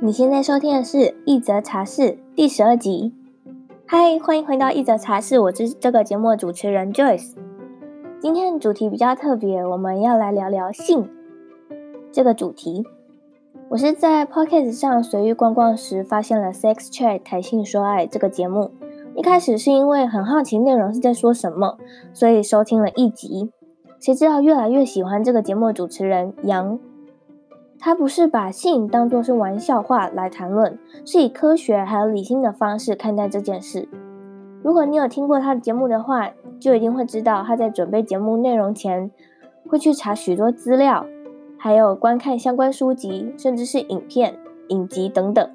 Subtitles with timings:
[0.00, 2.02] 你现在收听的是《一则茶室》
[2.34, 3.14] 第十二集。
[3.86, 7.32] 嗨，欢迎回到《一则茶室》，我是这个节目的主持人 Joyce。
[8.20, 11.08] 今天的主题比较特别，我们要来聊聊性
[12.12, 12.84] 这个主题。
[13.70, 18.72] 我是在 Podcast 上随意逛逛时，发现了 Sex Chat 谈性说爱这个节目。
[19.14, 21.78] 一开始是因为很好奇内容是在说什么，
[22.12, 23.50] 所以收听了一集。
[24.00, 26.78] 谁知道越来越喜欢这个节目的主持人杨。
[27.80, 33.88] 他不是把性当作是玩笑话来谈论，是以科学还有理性的方式看待这件事。
[34.62, 39.10] 如果你有听过他的节目的话，就一定会知道他在准备节目内容前
[39.68, 41.06] 会去查许多资料，
[41.56, 44.34] 还有观看相关书籍，甚至是影片、
[44.68, 45.48] 影集等等。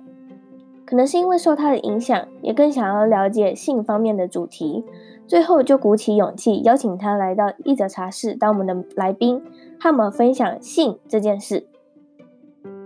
[0.85, 4.85] 可能是因为受他的影响，也更想要了解性方面的主题，
[5.25, 9.41] 最后就鼓起勇气邀请他来到一则茶室当我们的来宾，
[9.79, 11.65] 和我们分享性这件事。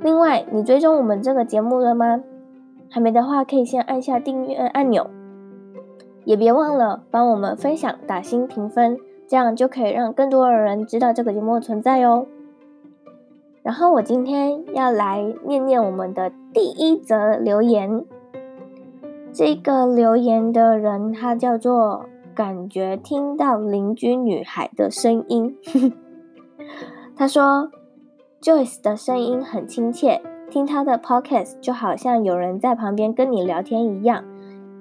[0.02, 2.24] 另外，你追踪我们这个节目了吗？
[2.90, 5.08] 还没的话，可以先按下订阅按钮，
[6.24, 12.28] 也别忘了帮我们分享、打星评分，这样就可以让更多的人知道这个节目的存在哟。
[13.64, 18.06] 然后我今天要来念念我们的第一则留言。
[19.34, 22.06] 这个留言的人他叫做
[22.38, 25.58] 感觉听到邻居女孩的声音，
[27.18, 27.72] 他说。
[28.40, 30.22] Joyce 的声音很亲切，
[30.52, 34.24] 听她的 Podcast 就好像有人在旁边跟你聊天一样。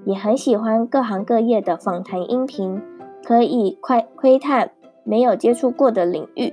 [0.05, 2.83] 也很喜欢各行各业的访谈音频，
[3.25, 4.73] 可以窥窥探
[5.05, 6.53] 没有接触过的领域。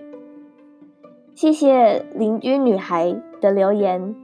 [1.36, 4.16] 谢谢邻居女孩的留言。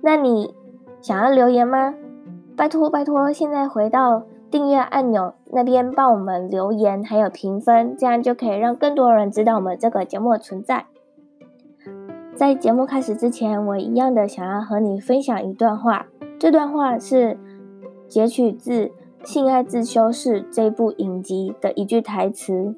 [0.00, 0.54] 那你
[1.00, 1.94] 想要留言吗？
[2.56, 4.22] 拜托拜托，现在回到
[4.52, 10.84] 订阅按钮那边帮我们留言，还有评分，这样就可以让更多人知道我们这个节目的存在。
[12.36, 16.06] 在节目开始之前，我一样的想要和你分享一段话。
[16.38, 17.38] 这段话是
[18.06, 18.86] 截取自
[19.24, 22.74] 《性爱自修室》这部影集的一句台词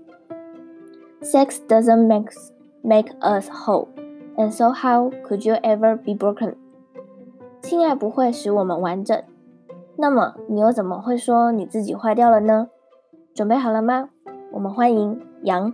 [1.23, 2.31] ：“Sex doesn't make
[2.83, 3.89] make us whole,
[4.37, 6.55] and so how could you ever be broken？”
[7.63, 9.21] 性爱不会使我们完整，
[9.97, 12.69] 那么你又怎么会说你自己坏掉了呢？
[13.35, 14.11] 准备好了吗？
[14.53, 15.73] 我们欢迎杨。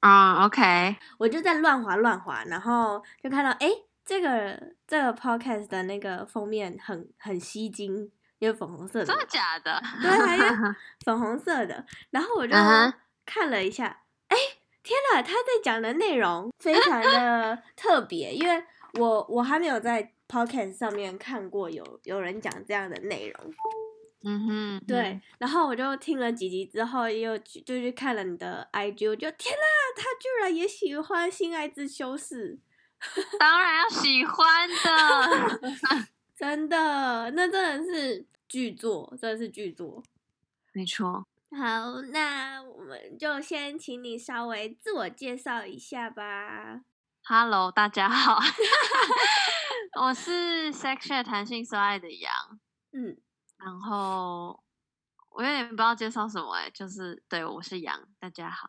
[0.00, 3.68] 啊、uh，OK，我就在乱滑乱滑，然后就看到，哎，
[4.04, 9.80] 这个这个 podcast 的那个封面很很吸睛，因为粉红色的，真的假的？
[10.00, 10.42] 对，还有
[11.04, 12.52] 粉红色的，然后我就
[13.26, 18.64] 看了一下，哎、uh -huh.，天哪，他在讲的内容非常的特别，因为
[18.94, 23.54] 我我还没有在 podcast 上面看过有有人讲这样的内容。
[24.24, 29.66] 嗯哼，对，然后我就听了几集之后，又去就去看了你的 IG，我就天呐，
[29.96, 32.56] 他居然也喜欢《性爱之修室》，
[33.38, 35.60] 当然要喜欢的，
[36.38, 40.00] 真的，那真的是巨作，真的是巨作，
[40.72, 41.26] 没错。
[41.50, 46.82] 好，那我们就先请你稍微自我介绍一下吧。
[47.34, 48.38] Hello，大家好，
[49.98, 52.30] 我是 Sex 谈性说爱的羊，
[52.92, 53.16] 嗯。
[53.56, 54.62] 然后
[55.30, 58.68] 我有点不知道介绍什么哎，就是对，我是羊，大家好。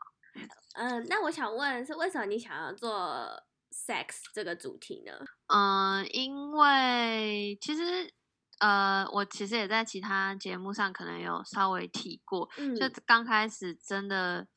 [0.76, 5.12] 嗯，那我想问是为什么你想要做 sex 这个主题呢？
[5.48, 8.14] 嗯，因为其实
[8.60, 14.48] 呃，我其实也在其他节目上可能有稍微提过，嗯，就刚开始真的，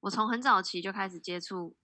[0.00, 1.76] 我从很早期就开始接触。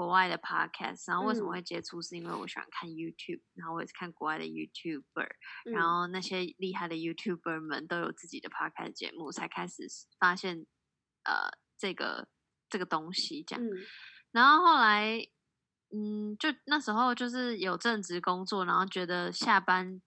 [0.00, 2.00] 国外的 podcast，然后为什么会接触？
[2.00, 5.28] 是因为我喜欢看 YouTube，然后我也是看国外的 YouTuber，
[5.64, 9.86] 然后那些厉害的 YouTuber 们都有自己的 podcast 节目，才开始
[10.18, 10.64] 发现
[11.24, 12.28] 呃这个
[12.70, 13.62] 这个东西这样。
[14.32, 15.18] 然后后来，
[15.94, 20.00] 嗯，就那时候就是有正职工作，然后觉得下班。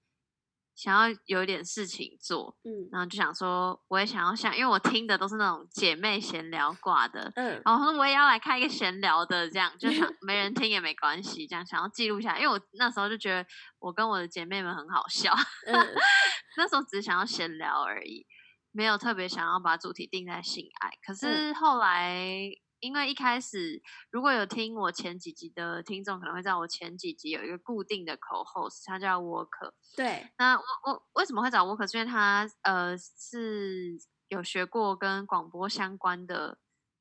[0.76, 12.34] 想要有一点事情做，嗯，然后就想说，我也想要像，因为我听的都是那种姐妹闲聊挂的，嗯，然后说我也要来开一个闲聊的，这样就想 没人听也没关系，这样想要记录下。
[12.34, 13.46] 来，因为我那时候就觉得
[13.80, 15.34] 我跟我的姐妹们很好笑，
[15.68, 15.74] 嗯、
[16.58, 18.26] 那时候只是想要闲聊而已，
[18.72, 22.50] 没有特别想要把主题定在性爱，可是后来。
[22.84, 23.82] 因为一开始
[24.12, 29.72] 如果有听我前几集的听众，可能会知道我前几集有一个固定的 co-host，他叫 Walker。
[29.96, 31.90] 对，那我我为什么会找 Walker？
[31.90, 33.98] 是因为他呃是
[34.28, 36.58] 有学过跟广播相关的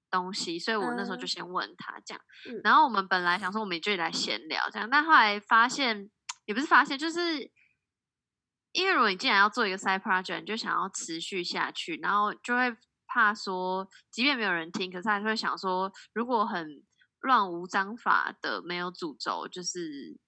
[0.08, 2.22] 东西，所以我那时候就先问他这样。
[2.48, 6.08] 嗯、然后我们本来想说我们也就来闲聊这样，但后来发现
[6.44, 7.50] 也不是发现，就是
[8.72, 12.76] 因为如果你既然要做一个 side project，你就想要持续下去，然后就会
[13.12, 16.82] 怕说，即便没有人听，可是还是会想说，如果很
[17.20, 20.18] 乱无章法的没有主轴，就是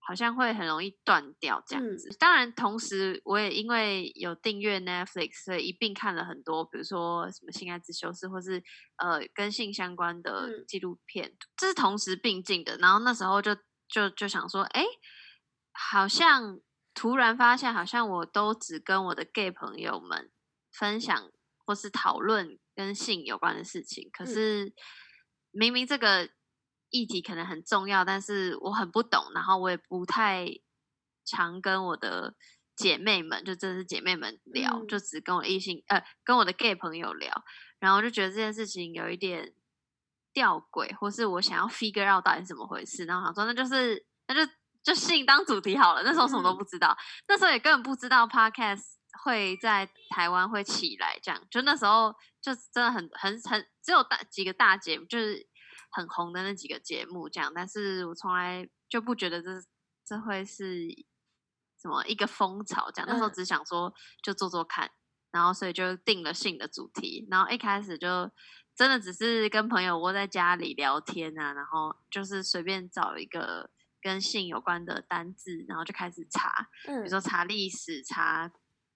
[0.00, 2.08] 好像会很容易断掉这样子。
[2.08, 8.62] 嗯、当然，同时我也因为有订阅 Netflix，所以一并看了很多，比如说什么《性爱自修室》或是
[8.96, 12.76] 呃跟性相关的纪录片，嗯、这是同时并进的。
[12.78, 13.54] 然后那时候就
[13.88, 14.84] 就就想说，哎，
[15.72, 16.60] 好像。
[16.94, 20.30] 突然发现，好像我都只跟我的 gay 朋友们
[20.70, 21.31] 分享
[21.64, 24.08] 或是讨论跟性有关的事情。
[24.12, 24.72] 可是
[25.50, 26.28] 明明这个
[26.90, 30.46] 议题可能很重要，但是我很不懂，然后我也不太
[31.24, 32.34] 常跟我的
[32.74, 37.44] 姐妹们，就真的是姐妹们聊，嗯、就只跟我的异性呃跟我的 gay 朋友聊，
[37.78, 39.52] 然后我就觉得这件事情有一点
[40.32, 44.52] 吊诡，或是我想要 figure out 到底是怎么回事，然后想说那就是那就。
[44.84, 46.98] 就性当主题好了，那时候什么都不知道，嗯、
[47.28, 48.94] 那时候也根本不知道 podcast
[49.24, 55.46] 会在台湾会起来，这样就那时候就真的很很很只有大几个大节目，就是
[55.90, 59.50] 很红的那几个节目这样，但是我从来就不觉得这
[60.04, 60.88] 这会是
[61.80, 63.92] 什么一个风潮这样，那时候只想说
[64.22, 64.90] 就做做看，
[65.30, 68.30] 然后所以就定了性的主题，然后一开始就
[68.74, 73.70] 真的只是跟朋友窝在家里聊天啊，然后就是随便找一个。
[74.04, 78.50] 跟性有关的单字，然后就开始查，比如说查历史、查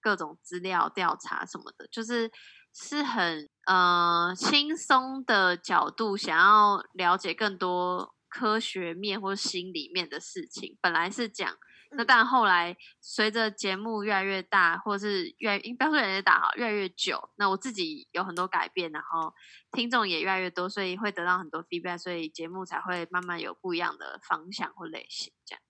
[0.07, 2.31] 各种资料、调查什么的，就是
[2.73, 10.77] 是很呃轻松的角度，想要了解更多科学面或心里面的事情。
[10.81, 11.57] 本来是讲。
[11.91, 19.33] 那但后来随着节目越来越大，或者是越不要说越来越大哈，越来越久，那我自己有很多改变，然后
[19.71, 25.61] 听众也越来越多，所以会得到很多 feedback，所以节目才会慢慢有不一样的方向或类型这样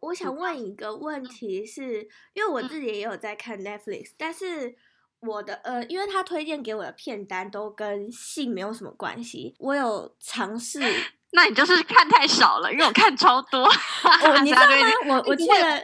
[0.00, 4.74] 我想问一个问题是，是因为我自己也有在看 Netflix，、嗯、但是
[5.20, 10.80] 我的呃，因为他推荐给我的片单都跟性没有什么关系，我有尝试。
[11.36, 13.64] 那你就是看太少了，因为我看超多。
[13.66, 14.76] 哦，你知道吗？
[15.08, 15.78] 我 我去了，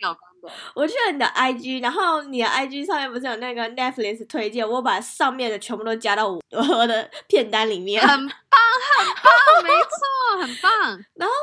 [0.00, 0.16] 有
[0.74, 8.04] 我去了你的 IG，然后你的 IG 上面不是有那个 Netflix 推荐，我把上面的全部都加到我我的片单里面。
[8.04, 8.26] 很棒，
[8.98, 11.04] 很棒，没错，很棒。
[11.14, 11.34] 然后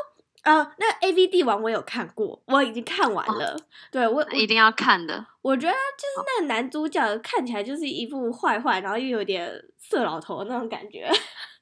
[0.44, 3.52] 呃，那个 AV 帝王我有看过，我已经看完了。
[3.54, 3.60] 哦、
[3.90, 5.26] 对我，我一定要看的。
[5.42, 11.10] 我觉得就是那个男主角看起来就是一副坏坏，然后又有点色老头那种感觉。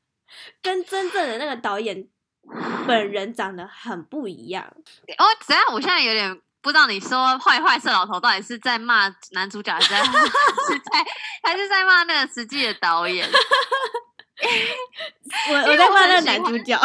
[0.61, 2.09] 跟真正的那个导演
[2.87, 4.65] 本人长得很不一样
[5.19, 5.27] 哦。
[5.47, 5.65] 怎样？
[5.73, 11.05] 我现在有点不知道，你说坏坏色老头到底是在骂男主角，还是在
[11.45, 13.29] 还是在骂那个实际的导演？
[15.51, 16.77] 我我在骂那个男主角，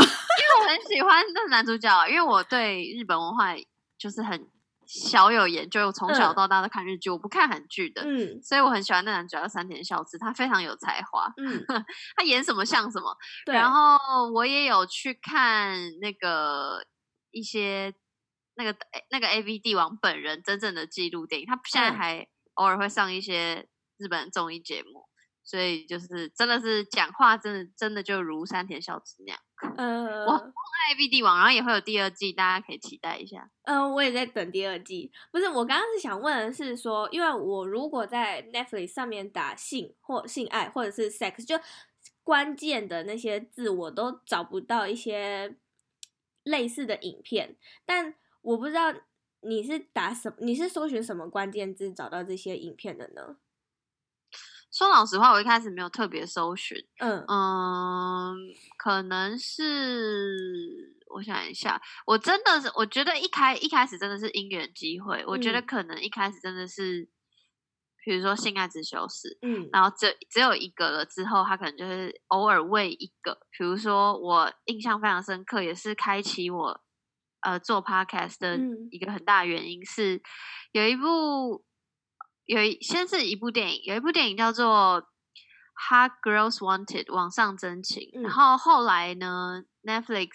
[0.61, 3.55] 我很喜欢那个男主角，因为我对日本文化
[3.97, 4.47] 就是很。
[4.89, 11.65] 小有研究，我从小到大都看日剧，嗯、我不看韩剧的，嗯，所以我很喜欢那男主角山田孝之，他非常有才华，嗯，
[12.15, 13.13] 他演什么像什么，
[13.45, 13.53] 对。
[13.53, 16.87] 然后我也有去看那个
[17.31, 17.93] 一些
[18.55, 18.73] 那个
[19.11, 23.67] 那个 AV 帝王本人真正的纪录电影，他现在还偶尔会上一些
[23.97, 25.09] 日本综艺节目。
[25.43, 29.39] 所以就是真的是讲话真的真的就如山田孝之那样，
[29.77, 33.49] 嗯、呃，我爱 AV 帝王，然后也会有第二季，大家可以期待一下。
[33.63, 35.11] 嗯、呃，我也在等第二季。
[35.31, 41.59] 不是，我刚刚是想问的是说，因为我如果在 Netflix 上面打性或性爱或者是 sex，就
[42.23, 45.55] 关键的那些字我都找不到一些
[46.43, 48.93] 类似的影片，但我不知道
[49.41, 53.37] 你是打什么，你是搜寻什么关键字找到这些影片的呢？
[54.71, 57.23] 说老实话，我一开始没有特别搜寻，嗯。
[57.27, 58.35] 嗯，
[58.77, 67.07] 可能是我想一下，我真的是我觉得一开一开始真的是因缘机会，我觉得可能一开始真的是，嗯、
[68.03, 76.81] 比如说性爱自修室，嗯，然后只只有一个了之后，他可能就是偶尔喂一个，比如说我印象非常深刻，也是开启我
[77.41, 78.59] 呃做 podcast 的
[78.91, 80.21] 一个很大原因是
[80.73, 81.65] 有一部。
[82.47, 85.03] 有一先是一部电影，有一部电影叫做
[85.89, 90.29] 《Hot Girls Wanted》网上真情，嗯、然后后来呢，Netflix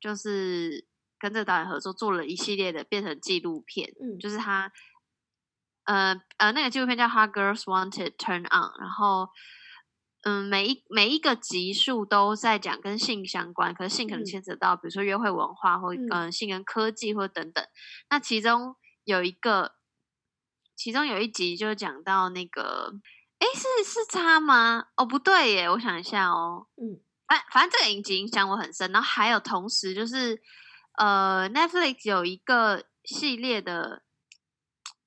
[0.00, 0.86] 就是
[1.18, 4.72] 跟这个导演合作做了一系列的变成纪录片，嗯、就是他
[5.84, 9.28] 呃呃那个纪录片叫《Hot Girls Wanted Turn On》，然后
[10.22, 17.62] 嗯每一每一个集数都在讲跟性相关，可是性可能牵扯到、嗯、比如说约会文化或嗯、呃、性跟科技或等等，
[18.08, 19.78] 那其中有一个。
[20.80, 22.90] 其中有一集就讲到那个，
[23.38, 24.86] 哎，是是他吗？
[24.96, 28.90] 哦，不对耶，我想一下哦，嗯，反反正这个影集影响我很深。
[28.90, 30.40] 然后还有同时就是，
[30.96, 34.04] 呃，Netflix 有一个系列的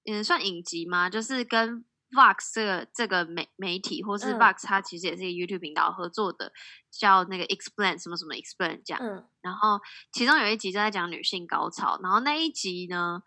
[0.06, 1.10] 嗯，算影集吗？
[1.10, 6.54] 就是跟 Vox 这个这个媒媒体，或是 Vox 它其实也是一个 YouTube 频道合作的，嗯、
[6.92, 9.02] 叫那个 Explain 什么什么 Explain 这样。
[9.04, 9.28] 嗯。
[9.42, 13.24] 然后其中有一集就在讲女性高潮，然后那一集呢，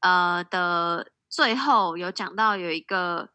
[0.00, 3.28] 呃的最后有讲到有一个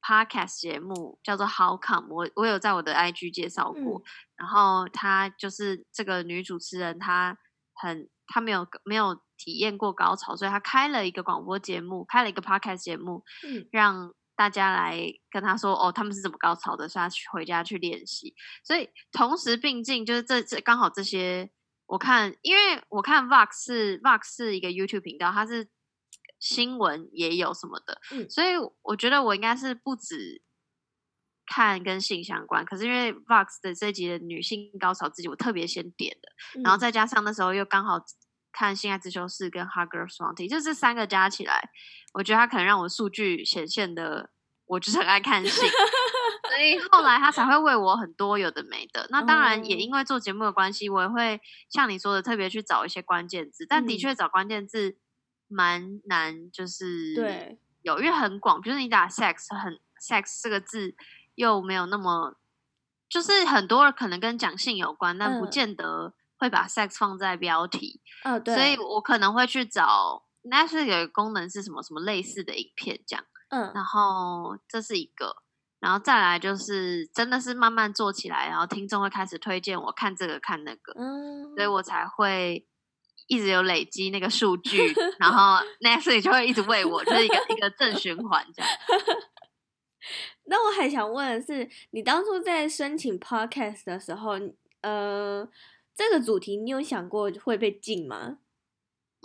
[0.00, 4.04] Podcast 节目叫做 How Come，我我有在我的 IG 介绍过，嗯、
[4.36, 7.36] 然后她就是这个女主持人，她
[7.74, 9.20] 很她没有没有。
[9.40, 18.34] 体验过高潮，所以她开了一个广播节目，开了一个 podcast 节目，嗯，让大家来跟他说哦，他们是怎么高潮的，所以他去回家去练习。
[18.64, 21.48] 所以同时并进，就是这这刚好这些，
[21.86, 25.68] 我看，因为我看 Vox 是 Vox 是一个 YouTube 频道，它是
[26.38, 30.42] 新闻也有什么的，嗯，所以我觉得我应该是不止
[31.46, 37.98] 看跟性相关，可是因为 Vox 的这集的女性高潮自己我特别先点的，嗯，然后再加上那时候又刚好。
[38.50, 41.70] 看《性爱自修室》跟《Hot Girls Wanted》，就这三个加起来，
[42.14, 44.30] 我觉得他可能让我数据显现的，
[44.64, 45.52] 我就是很爱看性，
[46.48, 49.06] 所以后来他才会为我很多有的没的。
[49.10, 51.40] 那当然也因为做节目的关系，我也会
[51.70, 54.96] 像你说的特别去找一些关键字，但的确找关键字
[55.48, 57.58] 蛮难，就是对。
[57.82, 60.94] 有，因为很广，比如你打 “sex” 很 “sex” 这个字
[61.34, 62.36] 又没有那么，
[63.08, 66.14] 就是很多人可能跟讲性有关，但不见得。
[66.40, 75.42] 会把 sex 放在标题，哦，对，所以我可能会去找，Netflix 有一个功能是什么什么类似的影片这样，嗯，然后这是一个，
[75.80, 82.64] 然后再来就是真的是慢慢做起来，然后听众会开始推荐我看这个看那个，嗯，所以我才会
[83.28, 88.70] 一直有累积那个数据，然后 Netflix 就会一直喂我，就是一个一个正循环这样。
[90.50, 94.32] 那我还想问的是，你当初在申请 Podcast 的时候，
[94.80, 95.48] 呃。
[95.98, 98.38] 这个主题你有想过会被禁吗？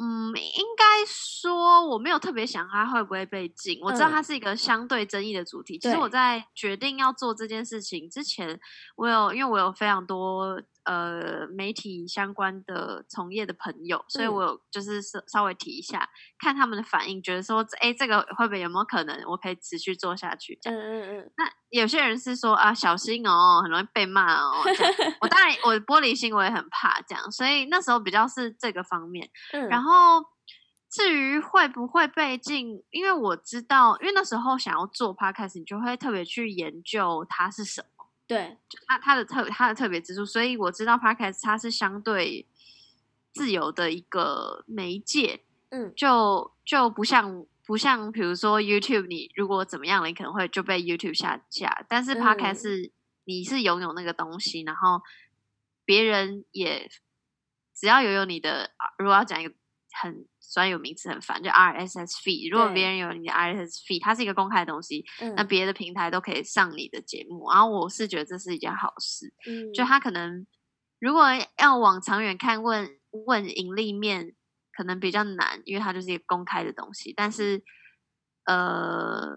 [0.02, 3.78] 嗯，应该说我没有特别想它会不会被禁。
[3.84, 5.78] 我知道它是一个相对争议的主题。
[5.78, 8.60] 嗯、其实我在决定要做这件事情之前，
[8.96, 10.60] 我有因为我有非常多。
[10.86, 16.10] 呃，媒体相关的从业的朋友，所以我有就是稍稍微提一下，嗯、
[16.40, 20.60] 看他们的反应，觉得说，哎，这个会不会有没有可能，我可以持续做下去？
[20.66, 21.32] 嗯嗯嗯。
[21.38, 24.62] 那有些人是说啊，小心哦，很容易被骂哦。
[25.22, 29.30] 我当然，我玻璃心，我也很怕这样，所以那时候比较是这个方面。
[29.54, 29.68] 嗯。
[29.70, 30.22] 然后
[30.92, 37.88] 至于会不会被禁，因为我知道，因为那时候想要做 podcast，你就会特别去研究它是什么。
[38.26, 42.48] 对，它它的特它的特别之处，所以我知道 Podcast 它是相对
[43.34, 52.92] 自由的一个媒介，嗯，就就不像不像比如说 YouTube，你如果怎么样了，你可能会就被 YouTube 下架，但是 Podcast 是、嗯、
[53.26, 55.02] 你是拥有那个东西，然后
[55.86, 56.90] 别人也
[57.76, 59.54] 只要拥有你的，如果要讲一个
[60.02, 60.28] 很。
[60.54, 62.52] 专有名词很烦，就 RSS feed。
[62.52, 67.50] 如果别人有你的 RSS feed，它是一个公开的东西，嗯、那别的平台都可以上你的节目。
[67.50, 69.34] 然后我是觉得这是一件好事。
[69.48, 70.46] 嗯，就他可能
[71.00, 71.24] 如果
[71.58, 74.36] 要往长远看问，问问盈利面
[74.78, 77.12] 可能比较难，因为它就是一个公开的东西。
[77.18, 77.64] 但是，
[78.46, 79.36] 呃，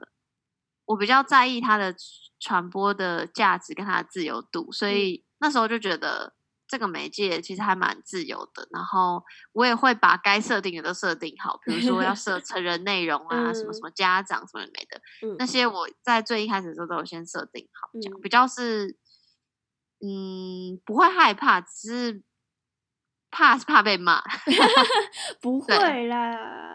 [0.84, 1.94] 我比较在意它的
[2.40, 6.34] 传播的价值跟它的自由度，所以那时候就觉得。
[6.68, 18.96] 这个媒介其实还蛮自由的，然后我也会把该设定的都设定好，比如说要设成人内容 啊，什么什么家长什么没的，嗯、那些我在最一开始的时候都有先设定好，这样、嗯、比较是，
[20.00, 22.22] 嗯，不会害怕，只是。
[23.36, 24.22] 怕是怕被骂，
[25.42, 26.72] 不会啦。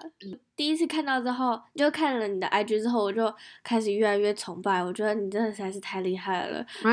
[0.56, 4.84] 第一次看到之后，就看了你的 IG 之后，我就开始越来越崇拜。
[4.84, 6.64] 我觉得你真的实在是太厉害了。
[6.84, 6.92] 对，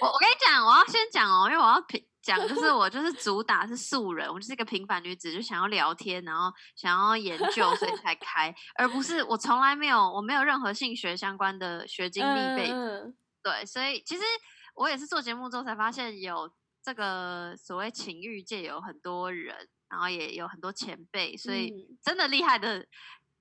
[0.00, 12.76] 我 我跟你讲，我要先讲哦，因为我要平讲，就是我就是主打是素人，我就是一个平凡女子，就想要聊天，然后想要研究，所以才开，而不是我从来没有，我没有任何性学相关的学经历背景。
[12.76, 14.22] 嗯、对，所以其实
[14.76, 16.48] 我也是做节目之后才发现有。
[16.82, 22.86] 这个所谓情欲界有很多人，然后也有很多前辈，所以真的厉害的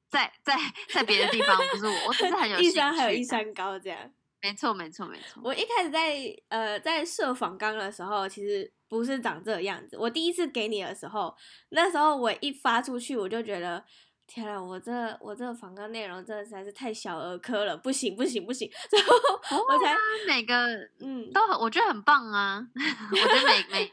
[0.08, 0.58] 在在
[0.90, 2.60] 在别的地方不是我，我只是很有。
[2.60, 4.12] 一山还有一山高，这样。
[4.42, 5.42] 没错，没错，没错。
[5.44, 9.98] 我一开始在呃在设访纲的时候，其实不是长这个样子。
[9.98, 11.36] 我第一次给你的时候，
[11.70, 13.86] 那时候我一发出去，我就觉得。
[14.30, 18.70] 天啊，我这我这个访谈内容真的实在是太小儿科了，不行不行不行！
[18.94, 20.56] 然后我才每个
[21.02, 22.64] 嗯都很，我觉得很棒啊！
[23.12, 23.92] 我觉得每每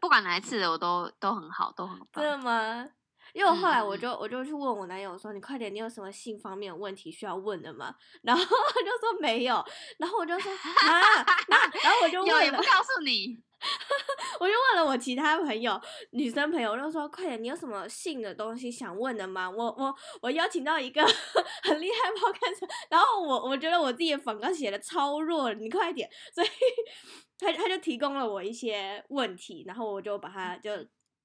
[0.00, 2.22] 不管哪一次的我都都很好，都很棒。
[2.22, 2.88] 真的吗？
[3.32, 9.64] 因为我后来我就我就去问我男友说：“你快点，你有什么性方面的问题需要问的吗？”然后 他就说没有，
[9.98, 11.00] 然后我就说啊，
[11.48, 13.36] 然后我就问也不告诉你。
[14.40, 15.80] 我就问了我其他朋友，
[16.10, 19.48] 女生朋友，我就说快点，你有什么性的东西想问的吗？
[19.48, 21.02] 我我我邀请到一个
[21.62, 26.48] 很厉害 Podcaster，然后我我觉得我自己的访纲写的超弱，你快点，所以
[27.38, 30.70] 他他就提供了我一些问题，然后我就把它就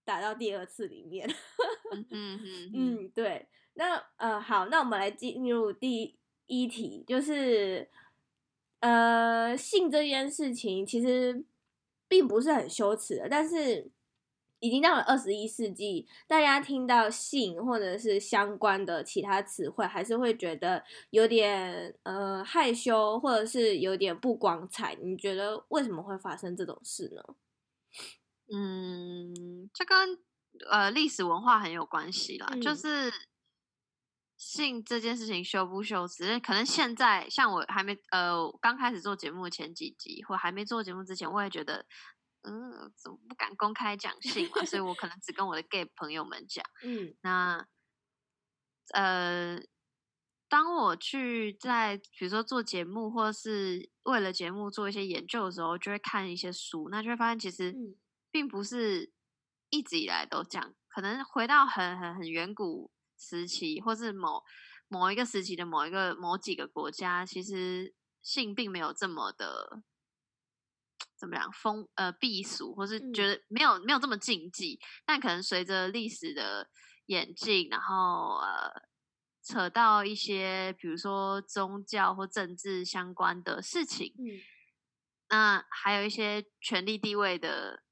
[0.05, 1.27] 打到第二次里面。
[1.91, 7.89] 嗯嗯嗯，对，那呃好，那我们来进入第一题，就是
[8.79, 11.43] 呃性这件事情其实。
[12.09, 13.89] 并不是很羞耻的，但是
[14.59, 24.97] 已经到了二十一世纪，大家听到性或者是相关的其他词汇，还是会觉得有点呃害羞，或者是有点不光彩。
[25.01, 27.21] 你觉得为什么会发生这种事呢？
[28.51, 30.19] 嗯，这跟
[30.69, 33.28] 呃历史文化很有关系啦，嗯、就是。
[34.39, 36.39] 性这件事情羞不羞耻？
[36.39, 41.85] 可能现在像我还没呃刚开始做节目的前几集，或还没做节目之前，我也觉得，
[42.43, 44.63] 嗯，怎么不敢公开讲性嘛？
[44.63, 46.63] 所以我可能只跟我的 gay 朋友们讲。
[46.83, 47.67] 嗯，那
[48.93, 49.59] 呃，
[50.47, 57.75] 当我去在比如说做节目，或是为了节目做一些研究的时候，就会看一些书，那就会发现其实
[58.31, 59.11] 并不是
[59.69, 62.89] 一直以来都这样，可能回到很很很远古。
[63.19, 64.41] 时期，或是某
[64.87, 69.83] 某一个时期的某一个某几个国家，其实性并没有这么的
[71.17, 74.79] 怎么样风呃避俗，或是觉得没有、嗯、没有这么禁忌。
[75.05, 76.69] 但可能随着历史的
[77.07, 78.71] 演进，然后呃
[79.43, 84.39] 扯到一些比如说宗教或政治相关的事情，嗯，
[85.29, 87.83] 那还有一些权力地位的。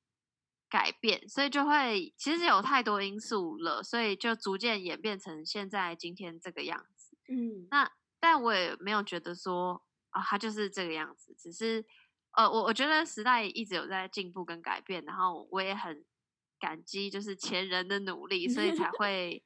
[0.70, 7.18] 改变，所以就会其实有太多因素了，所以就逐渐演变成现在今天这个样子。
[7.30, 11.86] 嗯，那但我也没有觉得说啊，他就是这个样子，只是
[12.32, 16.06] 呃，我我觉得时代一直有在进步跟改变，然后我也很
[16.60, 19.44] 感激就是前人的努力，所以才会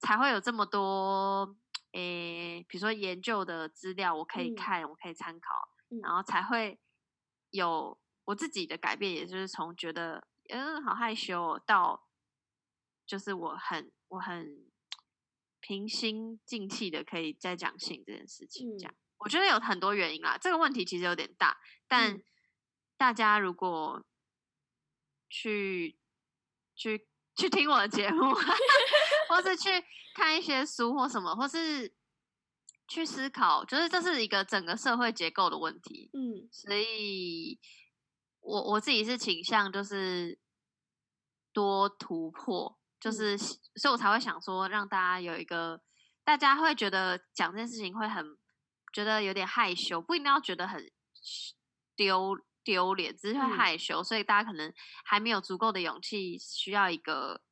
[0.00, 1.56] 才会有这么多
[1.92, 5.68] 诶，比如说研究的资料我可以看，嗯、我可以参考，
[6.02, 6.80] 然后才会
[7.50, 10.26] 有我自己的改变，也就是从觉得。
[10.50, 12.06] 嗯，好害羞哦，到
[13.06, 14.70] 就是我很我很
[15.60, 20.36] 平心静气的可以再讲性这件事情，这样、嗯、我觉得有很多原因啦。
[20.38, 22.22] 这个问题其实有点大，但
[22.96, 24.04] 大家如果
[25.30, 25.98] 去
[26.74, 28.34] 去去听我的节目，
[29.28, 29.70] 或是去
[30.14, 31.94] 看一些书或什么，或是
[32.86, 36.10] 去思考，就是这是一个整个社会结构的问题。
[36.12, 37.58] 嗯，所以。
[38.44, 40.38] 我我自己是倾向就是
[41.52, 43.38] 多突破，就是、嗯、
[43.76, 45.80] 所以，我才会想说，让大家有一个，
[46.24, 48.24] 大家会觉得讲这件事情会很
[48.92, 50.90] 觉得有点害羞，不一定要觉得很
[51.96, 54.72] 丢丢脸，只是会害羞，嗯、所以大家可能
[55.04, 57.42] 还没有足够的勇气，需要一个。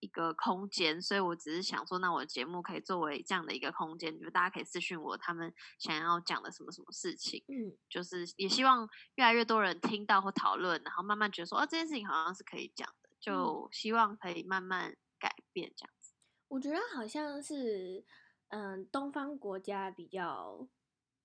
[0.00, 16.12] 一个空间，所以我只是想说，那我的节目可以作为这样的一个空间，就大家可以私讯我，他们想要讲的什么什么事情，嗯，就是也希望越来越多人听到或讨论，然后慢慢觉得说，哦，这件事情好像是可以讲的，就希望可以慢慢改变这样子。
[16.48, 18.04] 我觉得好像是，
[18.48, 20.68] 嗯，东方国家比较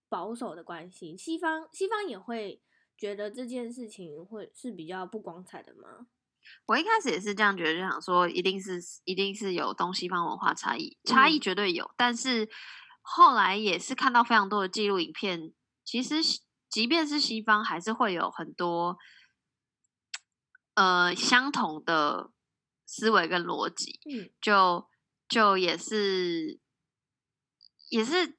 [0.09, 2.61] 保守的关系，西方西方也会
[2.97, 6.07] 觉得这件事情会是比较不光彩的吗？
[6.65, 11.83] 我一开始也是这样觉得，就想说一定是一定是有东西方文化差异，差异绝对有。
[11.85, 12.49] 嗯、但是
[13.01, 16.15] 后来也是看到非常多的纪录影片，其实
[16.69, 18.97] 即便是西方，还是会有很多
[20.75, 22.31] 呃相同的
[22.85, 23.99] 思维跟逻辑。
[24.09, 24.89] 嗯，就
[25.27, 26.59] 就也是
[27.89, 28.37] 也是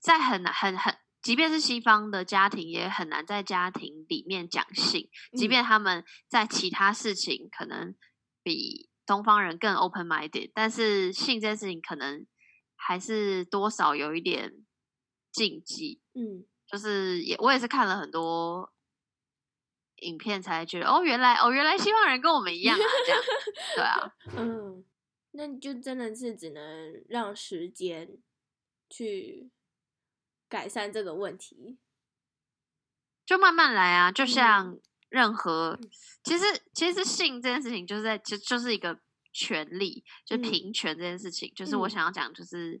[0.00, 0.96] 在很很很。
[1.26, 5.10] 即便是西方的家庭，也很难在家庭里面讲性。
[5.32, 7.96] 即便他们在其他事情可能
[8.44, 12.24] 比东方人更 open minded，但是性这件事情可能
[12.76, 14.52] 还是多少有一点
[15.32, 16.00] 禁忌。
[16.14, 18.72] 嗯，就是也我也是看了很多
[20.02, 23.22] 影片才觉得，哦，原来哦，原来西方人跟我们一样啊，这样
[23.74, 24.84] 对啊， 嗯，
[25.32, 28.16] 那就真的是只能让时间
[28.88, 29.50] 去。
[30.56, 31.76] 改善这个问题，
[33.26, 34.10] 就慢慢来啊！
[34.10, 34.78] 就像
[35.10, 35.90] 任何，嗯、
[36.24, 38.98] 其实其实性这件事情，就是在就就是一个
[39.34, 42.80] 权利，就平权这件事情，嗯、就是我想要讲，就是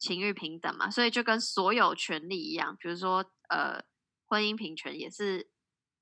[0.00, 0.88] 情欲平等嘛。
[0.88, 3.80] 嗯、所以就跟所有权利一样，比如说呃，
[4.26, 5.48] 婚姻平权也是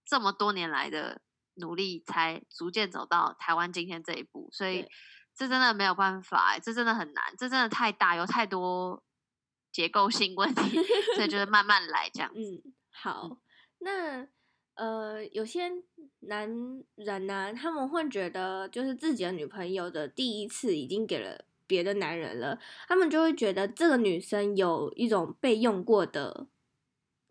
[0.06, 1.20] 这么多年来的
[1.56, 4.48] 努力，才逐渐走到台湾今天这一步。
[4.50, 4.88] 所以
[5.34, 9.04] 这真的没有办法，这真的很难，这真的太大，有太多。
[9.72, 10.82] 结构性问题，
[11.14, 12.40] 所以就是慢慢来这样子。
[12.40, 13.38] 嗯，好，
[13.78, 14.26] 那
[14.74, 15.70] 呃，有些
[16.20, 16.48] 男
[16.94, 26.46] 人呢、啊，他们会觉得，就是自己的女朋友的第一次已经给了别的男人了，他们就会觉得这个女生有一种被用过的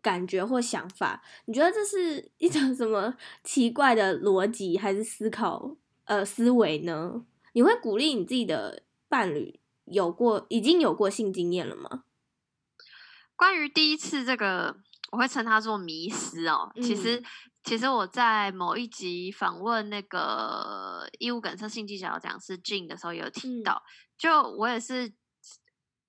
[0.00, 1.22] 感觉或想法。
[1.46, 7.26] 你觉得这是一种什么奇怪的逻辑还是思考呃思维呢？
[7.52, 12.04] 你会鼓励你自己的伴侣有过已经有过性经验了吗？
[13.40, 14.76] 关于第一次这个。
[15.12, 16.70] 我会称它做迷失哦。
[16.76, 17.24] 其实，嗯、
[17.64, 25.12] 其实我在某一集访问那个义务梗塞性技巧讲师 Jin 的时候，有提到，嗯、就我也是，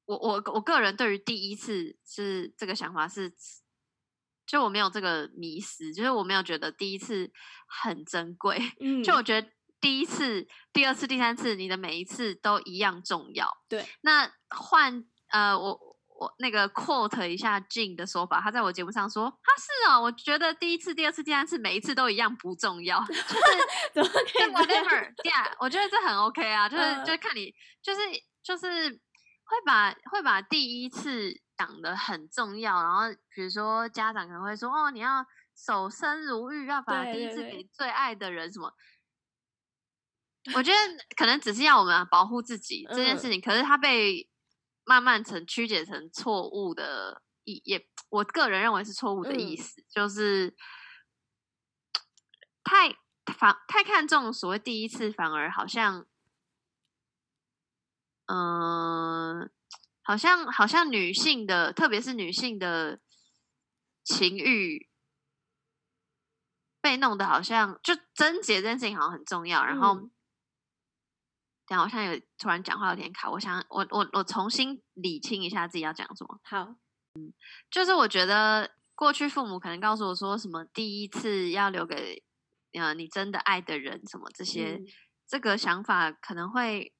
[0.05, 3.33] 我我我个人对于第一次是这个想法是，
[4.45, 7.31] 就我没有这个迷失，就是我没有觉得第一次
[7.65, 8.59] 很珍贵。
[8.79, 13.49] 嗯，就我觉得第一次、第二次、第三次，你的每一次都一样重要。
[13.67, 15.90] 对，那换呃我。
[16.21, 23.23] 我那个 quote 一下 Jin 的说法，他在我节目上说：“他是啊，我觉得第一次、第二次、第三次，每一次都一样不重要，就是
[23.91, 28.01] 怎么可以 whatever，yeah，我觉得这很 OK 啊，就是、uh, 就是看你，就是
[28.43, 38.71] 就是会把会把第一次讲的很重要，然后比如说家长可能会说：哦，你要守身如玉，要把第一次给最爱的人什么？
[40.53, 40.77] 我觉得
[41.17, 44.29] 可能只是要我们保护自己这件事情，uh, 可是他被。
[44.83, 50.55] 慢慢成曲解成错误的意，也我个人认为是错误的意思，嗯、就是
[52.63, 52.95] 太
[53.37, 56.05] 反太看重所谓第一次，反而好像，
[58.25, 59.49] 嗯、呃，
[60.01, 62.99] 好像好像女性的，特别是女性的
[64.03, 64.89] 情欲
[66.81, 70.09] 被弄得好像就贞洁这件事情好像很重要，然后。
[71.77, 76.37] 嗯好像有突然讲话有点卡，我想我我我重新理清一下自己要讲什么。
[76.43, 76.75] 好，
[77.15, 77.31] 嗯，
[77.69, 82.25] 就是我觉得过去父母可能告诉我说什么第一次要留给
[82.73, 84.85] 呃你真的爱的人什么这些，嗯、
[85.25, 86.93] 这个想法可能会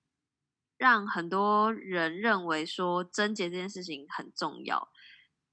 [0.78, 4.90] 让很多人认为说贞洁这件事情很重要，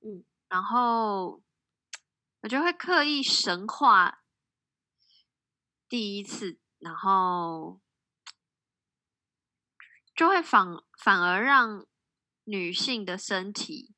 [0.01, 1.43] 嗯，然后
[2.43, 4.23] 我觉得会刻意神化
[5.89, 7.81] 第一次，然后。
[10.19, 10.67] 就会反
[10.99, 11.87] 反而让
[12.43, 13.95] 女性的身体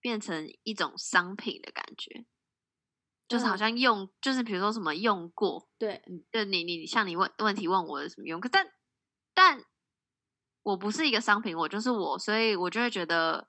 [0.00, 2.24] 变成一种商品的感觉，
[3.26, 8.72] 就是好像用，嗯、就是比如说什么用过，对，就你你像你问问题问我的什么用，可但
[9.34, 9.64] 但
[10.62, 13.48] 我不是一个商品，我就是我，所以我就会觉得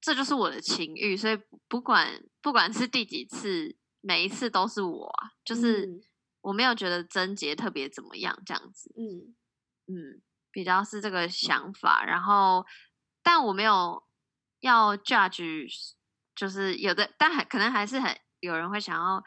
[0.00, 1.36] 这就是我的情欲，所以
[1.66, 6.00] 不管不管是第几次，每一次都是我啊，就是
[6.42, 9.34] 我没有觉得贞洁特别怎么样这样子，嗯。
[9.88, 10.22] 嗯。
[10.58, 12.66] 嗯比较是这个想法，然后，
[13.22, 14.02] 但我没有
[14.58, 15.68] 要 judge，
[16.34, 19.22] 就是有的，但还可能还是很有人会想要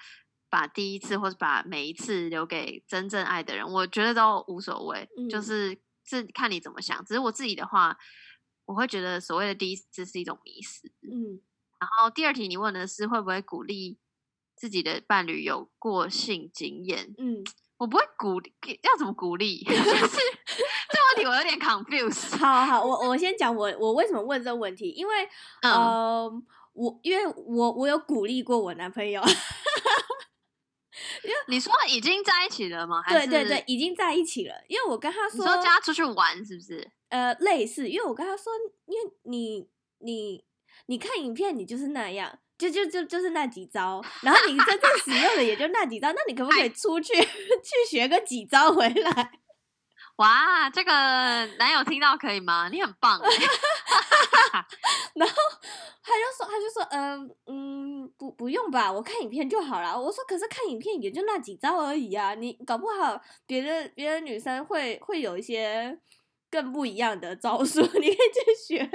[0.49, 7.05] 把第一次或者把每一次留给真正爱的人，我觉得都无所谓，嗯、就是是看你怎么想。
[7.05, 7.97] 只是我自己的话，
[8.65, 10.91] 我会觉得所谓的第一次是一种迷失。
[11.01, 11.39] 嗯，
[11.79, 13.97] 然后第二题你问的是会不会鼓励
[14.53, 17.15] 自己的伴侣有过性经验？
[17.17, 17.41] 嗯。
[17.81, 19.57] 我不会鼓励，要怎么鼓励？
[19.65, 22.37] 就是这问题我有点 confused。
[22.37, 25.27] 好好，我我先讲我我为什么问这个问题，因为
[25.63, 29.19] 嗯、呃，我因为我我有鼓励过我男朋友。
[31.23, 33.01] 因 为你说已经在一起了吗？
[33.09, 34.53] 对对对，已经在一起了。
[34.67, 36.87] 因为我跟他说，你说叫他出去玩是不是？
[37.09, 38.53] 呃，类似，因为我跟他说，
[38.85, 39.67] 因为你
[40.01, 40.45] 你
[40.85, 42.37] 你看影片，你就是那样。
[42.61, 49.31] 就就就就是那几招，然后你真正使用的也就那几招，那你可不可以出去去学个几招回来？
[50.17, 50.91] 哇，这个
[51.57, 52.69] 男友听到可以吗？
[52.71, 53.19] 你很棒。
[55.15, 55.35] 然后
[56.03, 59.99] 他就说，他就说，嗯、呃、嗯，不不用吧，我看影片就好了。
[59.99, 65.99] 我说，可是看影片也就那几招而已啊，你搞不好别的别的女生会会有一些
[66.51, 68.87] 更不一样的招数， 你可以去学。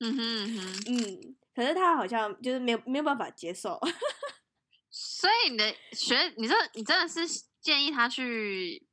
[0.00, 1.36] 嗯哼嗯哼嗯。
[1.60, 3.78] 可是他好像就是没有没有办法接受，
[4.88, 7.20] 所以你的学，你这你真的是
[7.60, 8.88] 建议他去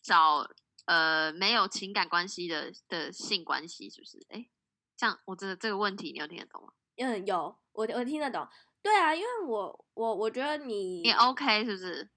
[0.00, 0.48] 找
[0.84, 4.24] 呃没有情感关系的的性关系，是不是？
[4.28, 4.48] 哎，
[4.96, 6.72] 这样我这个这个问题你有听得懂吗？
[6.96, 8.46] 嗯，有，我我听得懂。
[8.80, 12.08] 对啊，因为我我我觉得你你 OK 是不是？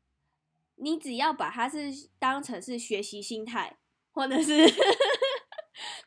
[0.76, 1.89] 你只要把它是
[2.20, 3.80] 当成是学习心态，
[4.12, 4.72] 或者是。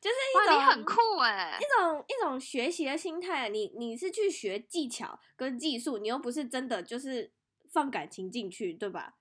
[0.00, 3.48] 就是一种很酷哎，一种一种学习的心态。
[3.48, 7.32] 你你是去学技巧跟技术，你又不是真的就是
[7.70, 9.14] 放感情进去，对吧？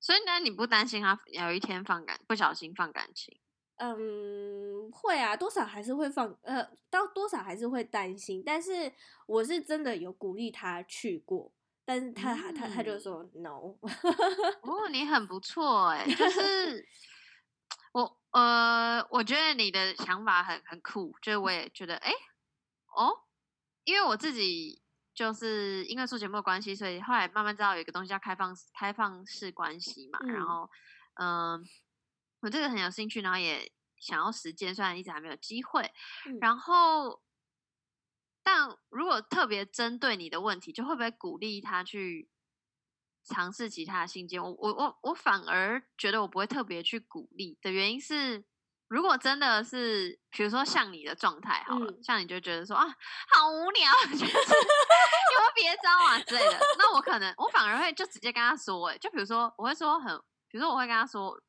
[0.00, 3.38] 所以呢，你不担心他有一天放感不小心放感情？
[3.76, 8.42] 嗯，会啊，多少还是会放，呃，到多少还是会担心。
[8.44, 8.92] 但是
[9.26, 11.52] 我是真的有鼓励他去过，
[11.84, 13.74] 但是他他他他就说 no。
[14.62, 17.11] 哦，你很不错哎，就是我
[18.32, 22.10] 呃，我觉得你的想法很很酷，就是我也觉得哎
[22.96, 23.24] 哦，
[23.84, 24.82] 因为我自己
[25.14, 30.70] 就是因为做节目的关系，所以后来慢慢知道有一个东西叫开放开放式关系嘛，嗯、然后
[31.14, 31.60] 嗯、呃，
[32.40, 35.92] 我这个很有兴趣，然后也想要实践，虽然一直还没有机会，
[36.26, 37.22] 嗯、然后。
[38.44, 42.28] 但如果特别针对你的问题，就会不会鼓励他去
[43.24, 44.42] 尝试其他的信件？
[44.42, 48.44] 我我我我反而觉得我不会特别去鼓励的原因是，
[48.88, 52.84] 如果真的是，比如说像你的状态好了，嗯、像你就觉得说啊，
[53.30, 60.16] 好无聊， 就是有没有别招啊之类的，那我可能我反而会就直接跟他说，哎，就比如说我会说很，
[60.48, 61.40] 比如说我会跟他说，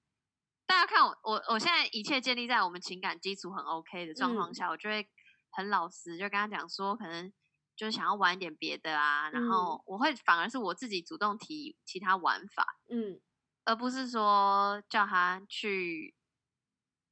[0.65, 5.07] 大家看我我我现在一切建立在我们情感基础很 OK 的状况下，嗯、我就会。
[5.55, 7.31] 很老实，就跟他讲说，可能
[7.75, 13.19] 就是想要玩一点别的啊，嗯、然后我会反而是我自己主动提其他玩法，嗯，
[13.65, 16.15] 而不是说叫他去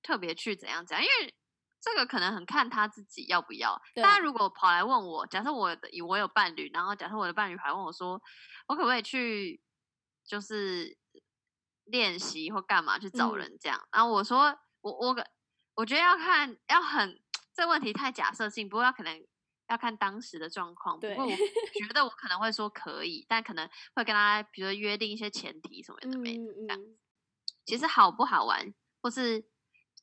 [0.03, 1.35] 特别去怎样怎样，因为
[1.79, 3.81] 这个可能很看他自己要不要。
[3.95, 8.21] 大家如果跑来问我，假设我的我有伴侣，然后假设我的伴侣还问我说，
[8.67, 9.61] 我可不可以去
[10.23, 10.97] 就是
[11.85, 15.15] 练习或干嘛去找人这样，嗯、然后我说我我
[15.75, 17.19] 我觉得要看要很。
[17.53, 19.27] 这问题太假设性，不过要可能
[19.71, 20.99] 要看当时的状况。
[20.99, 21.29] 不过我
[21.73, 26.79] 觉得我可能会说可以，但可能会跟他，比如说约定一些前提什么的，没、嗯、这样。
[27.65, 29.45] 其实好不好玩，或是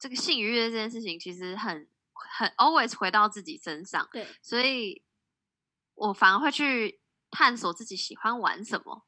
[0.01, 4.09] 这个性愉悦这件事情，其实很很 always 回到自己身上。
[4.13, 5.05] 对，所以
[5.95, 7.01] 我反而会去
[7.31, 9.07] 探索自己喜欢玩什么，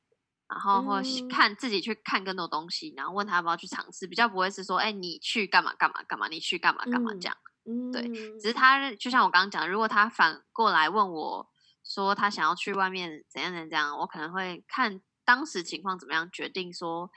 [0.49, 7.37] 然后或看自己去看更多东西，然后问他要不要去尝试，比较不会是说，哎，你去干嘛干嘛干嘛，你去干嘛干嘛这样。
[7.45, 7.50] 嗯
[7.93, 8.03] 对，
[8.39, 11.49] 只是他就像我刚刚讲，如果他反过来问我，
[11.85, 17.11] 说他想要去外面怎样怎样，我可能会看当时情况怎么样决定说，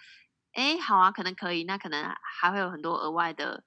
[0.53, 3.63] 哎，好啊，可能可以，那可能还会有很多额外的，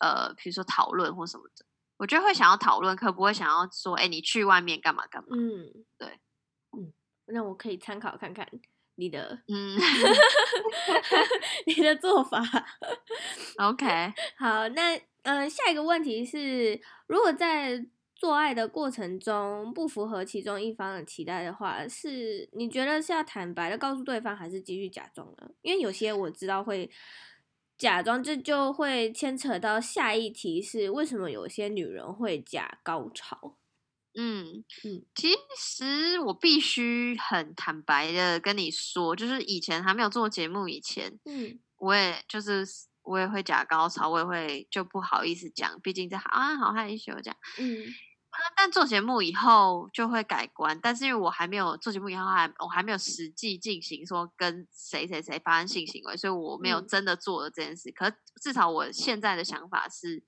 [0.00, 1.64] 呃，比如说讨论或什么的，
[1.98, 5.28] 我觉得会想要讨论，可不会想要说，哎，你去外面干嘛干嘛？
[5.30, 6.18] 嗯，对，
[6.76, 6.92] 嗯，
[7.26, 8.46] 那我可以参考看看
[8.96, 9.76] 你的，嗯，
[11.66, 12.42] 你的做法，
[13.58, 15.00] OK，好，那。
[15.28, 17.84] 嗯、呃，下一个问题是，如果在
[18.16, 25.50] 做爱的过程中不符合其中一方的期待的话，是你觉得是要坦白的告诉对方，还是继续假装呢？
[25.60, 26.90] 因为有些我知道会
[27.76, 33.58] 假装，这就会牵扯到下一题是为什么有些女人会假高潮？
[34.14, 42.66] 嗯嗯，其实我必须很坦白的跟你说，就是以前还没有做节目以前，嗯，我也就是。
[43.08, 47.36] 我也会假高潮，我也会就不好意思讲，毕竟这啊好害羞这样。
[47.58, 47.86] 嗯，
[48.54, 57.88] 但做节目以后就会改观，但是因为我还没有做节目以后还我还没有实际进行说跟谁谁谁发生性行为，所以我没有真的做了这件事。
[57.88, 60.22] 嗯、可至少我现在的想法是，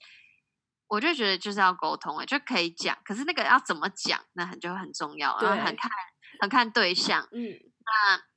[0.88, 2.96] 我就觉得就是要沟通，就可以讲。
[3.04, 5.90] 可是那个要怎么讲，那很就很重要，然后很看
[6.40, 7.28] 很看对象。
[7.32, 8.29] 嗯，那。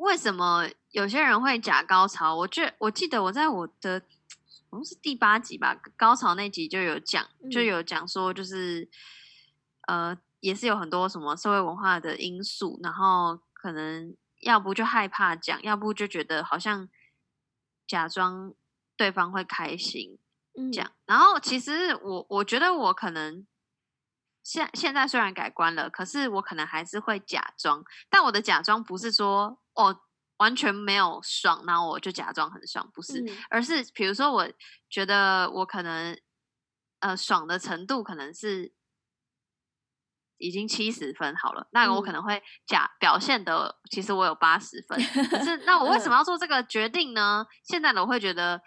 [0.00, 2.34] 为什么有些人会假高潮？
[2.34, 4.00] 我觉我记得我在我的
[4.70, 8.88] 好像是第八集吧，高潮那集就有讲，就有讲说，就是、
[9.88, 16.88] 嗯、呃，也是有很多什么社会文化的因素，然后可能要不就害怕讲，要不就觉得好像
[17.86, 18.54] 假装
[18.96, 20.18] 对方会开心
[20.72, 20.86] 讲。
[20.86, 23.46] 嗯、然后其实我我觉得我可能
[24.42, 29.58] 现现在虽然改观了，可是我可能还是会假装，但我的假装不是说。
[29.72, 29.98] 哦，
[30.36, 34.46] 完全没有爽，然后我就假装很爽，不是，嗯、而是比如说，我
[34.90, 36.18] 觉得我可能
[36.98, 38.74] 呃爽的程度可能是
[40.36, 44.98] 已经七十分好了，那我可能会假表现的，其实我有八十分，
[45.30, 47.46] 可是 那我为什么要做这个决定呢？
[47.62, 48.60] 现在的我会觉得，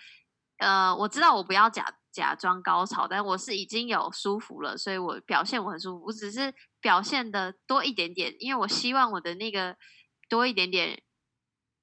[0.58, 9.76] 呃，我知道我不要假假装高潮，但我是已经有舒服了，所以我表现我很舒服，我只是表现的多一点点，因为我希望我的那个。
[10.30, 11.04] 多一点点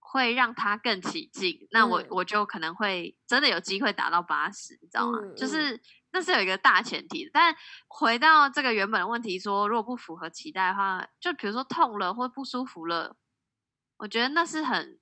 [0.00, 5.18] 会让他更起劲，那我、嗯、我就可能会真的有机会达到八十，你知道吗？
[5.22, 7.30] 嗯、就是那是有一个大前提。
[7.32, 7.54] 但
[7.86, 13.14] 回到这个原本的问题说，说如果不符合期待的话，就比如说痛了或不舒服了，
[13.98, 14.98] 我觉得那是很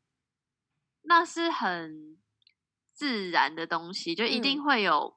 [1.03, 2.19] 那是很
[2.93, 5.17] 自然的东西，就一定会有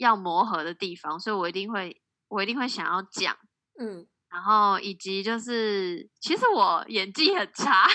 [0.00, 3.36] 要磨合的地方，嗯、所以我一定会我一定会想要讲，
[3.78, 4.06] 嗯。
[4.30, 7.88] 然后以及就是，其实我演技很差，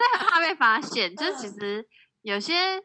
[0.00, 1.14] 但很怕被发现。
[1.14, 1.86] 就是其实
[2.22, 2.82] 有些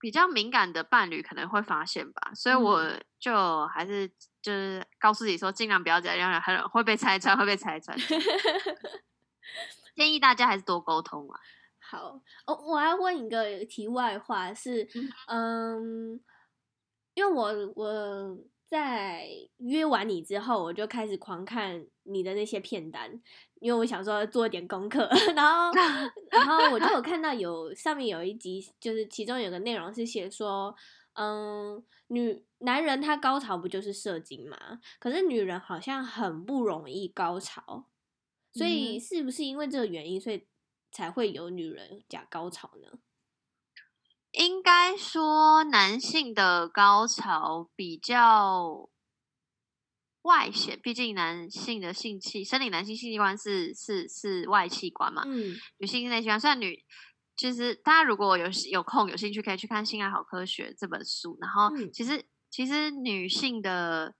[0.00, 2.82] 比较敏感的伴侣可能会发现吧，所以我
[3.20, 4.08] 就还是
[4.42, 7.96] 就是告诉自己说，尽量不要这样，很会被拆穿，会被拆穿。
[9.94, 11.38] 建议大家还是多沟通啊。
[11.90, 14.88] 好，哦，我还要问一个题外话是，
[15.26, 16.20] 嗯，嗯，
[17.14, 19.26] 因为我我在
[19.56, 23.20] 约完你之后，我就开始狂看你的那些片单，
[23.58, 25.72] 因为我想说做一点功课， 然后
[26.30, 30.72] 然后我就有看到有上面有一集，就是其中有个内容是写说，
[31.14, 34.56] 嗯，女男人他高潮不就是射精嘛？
[35.00, 37.86] 可是女人好像很不容易高潮，
[38.52, 40.46] 所以是不是因为这个原因，所以？
[40.92, 42.98] 才会有女人假高潮呢？
[44.32, 48.88] 应该说，男性的高潮比较
[50.22, 55.24] 外显，毕竟男性的性器，生理男性性器官是是是外器官嘛。
[55.26, 56.38] 嗯，女性内器官。
[56.38, 56.84] 虽然女，
[57.36, 61.36] 其实大家如果有有空有兴趣，可以去看《性爱好科学》这本书。
[61.40, 64.14] 然后，其实、嗯、其实女性的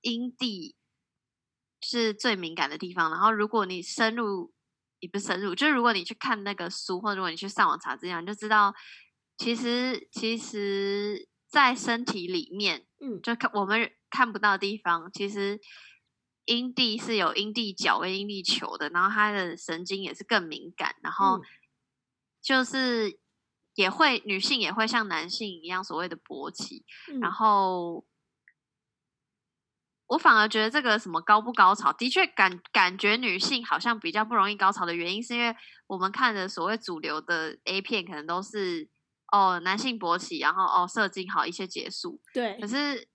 [0.00, 0.76] 阴蒂
[1.82, 3.10] 是最敏感的地方。
[3.10, 4.54] 然后，如果你深入。
[5.02, 8.72] 也不深入，就是如果你去看那个书，或者如果你去上网查资料，你就知道，
[9.36, 15.60] 其实其实，在身体里面，嗯，就看我们看不到的地方，其实
[16.44, 21.42] 阴蒂是有阴蒂角跟阴蒂球的，然后它的神经也是更敏感，然后
[22.40, 23.18] 就是
[23.74, 28.06] 也会女性也会像男性一样所谓的勃起，嗯、然后。
[30.12, 38.90] 我反而觉得这个什么高不高潮，的确感感觉女性好像比较不容易高潮的原因，是因为我们看的所谓主流的 A 片，可能都是
[39.32, 42.20] 哦男性勃起，然后哦射精好一些结束。
[42.34, 42.58] 对。
[42.60, 43.08] 可是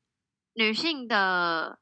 [0.56, 1.78] 女性的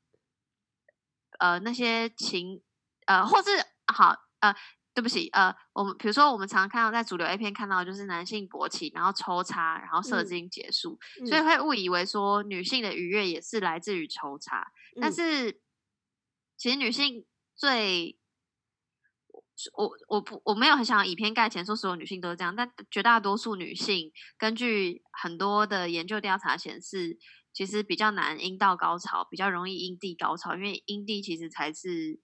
[1.39, 2.62] 呃那些情
[3.06, 3.51] 呃或是
[3.93, 4.54] 好呃
[4.93, 14.67] 对不起呃我们比如说我们常常看到在主流 A 片看到的就是男性勃起，然后抽插，然后射精结束，嗯、所以会误以为说女性的愉悦也是来自于抽插。
[14.99, 15.60] 但是，
[16.55, 18.17] 其实女性最，
[19.73, 27.17] 我我不我没有很想以偏概全说所有女性都是这样，但绝大多数女性根据很多的研究调查显示，
[27.51, 32.21] 其实比较难阴道高潮，比较容易阴蒂高潮，因为阴蒂其实才是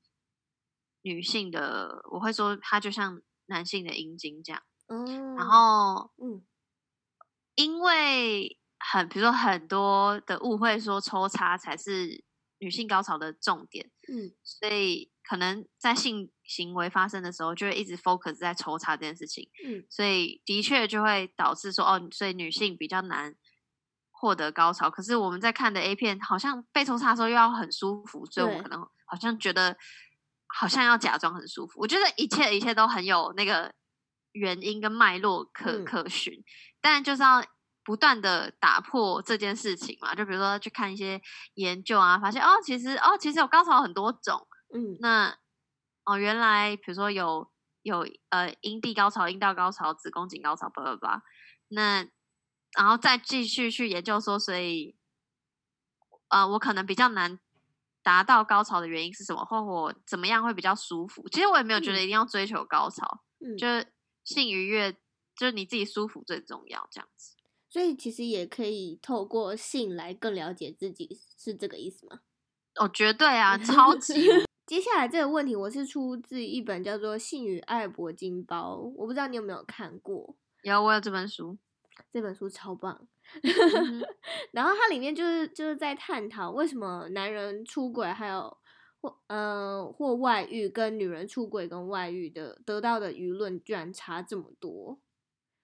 [1.02, 4.64] 女性的，我会说它就像男性的阴茎这样。
[4.88, 6.46] 嗯，然后嗯，
[7.56, 12.24] 因为很比如说很多的误会说抽插才是。
[12.62, 23.34] 女性高潮的重点，嗯，所以可能在性行为发生的时候，就会一直 focus 在抽查这件事情，嗯，所以的确就会导致说，哦，所以女性比较难
[24.12, 24.92] 获得高潮。
[24.92, 29.76] 可是我们在看的 A 片，好像被抽查的时候又要很舒服，所以我们可能好像觉得
[30.46, 31.80] 好像要假装很舒服。
[31.80, 33.74] 我觉得一切一切都很有那个
[34.34, 36.44] 原因跟脉络可、嗯、可循，
[36.80, 37.44] 但就是要。
[37.92, 41.22] 不断的打破这件事情嘛，就比如说去看一些
[41.56, 45.38] 研究啊，发现哦，其实哦，其实有高潮很多种，嗯，那
[46.06, 47.52] 哦，原来比如说有
[47.82, 51.24] 有呃阴蒂高潮、阴道高潮、子宫颈高潮，叭叭叭，
[51.68, 52.08] 那
[52.78, 54.96] 然后再继续去研究说，所以
[56.30, 57.38] 呃，我可能比较难
[58.02, 61.28] 达到高潮的原因是什么，或我怎么样会比较舒服？
[61.28, 63.92] 其实我也没有觉得一定要追求高潮，嗯，就是
[64.24, 64.94] 性愉悦，
[65.36, 67.36] 就是你自己舒服最重要，这样子。
[67.72, 72.20] 所以其实也可以透过性来更了解自己，是这个意思吗？
[72.76, 74.28] 哦，绝对啊，超 级。
[74.68, 80.36] 接下来这个问题，我是出自一本叫做《性与爱铂金包》，我不知道你有没有看过？
[80.64, 81.58] 有，我有这本书，
[82.12, 83.08] 这本书超棒。
[84.52, 88.58] 然后它里面就是就是在探讨为什么男人出轨还有
[89.00, 95.00] 或嗯、呃、或外遇，跟女人出轨跟外遇的得到的舆论居然差这么多。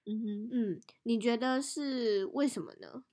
[0.08, 3.04] 嗯哼，嗯，你觉得是为什么呢？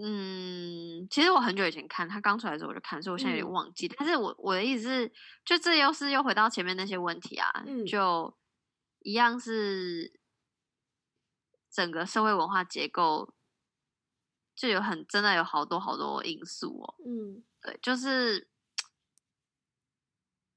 [0.00, 3.86] 嗯，其实我很久以前看他刚出来的时候我就看，所以我现在有点忘记。
[3.88, 5.12] 嗯、但是我我的意思是，
[5.44, 8.34] 就这又是又回到前面那些问题啊，嗯、就
[9.00, 10.18] 一样是
[11.70, 13.34] 整个社会文化结构
[14.54, 16.94] 就有很真的有好多好多因素哦。
[17.04, 18.48] 嗯，对，就是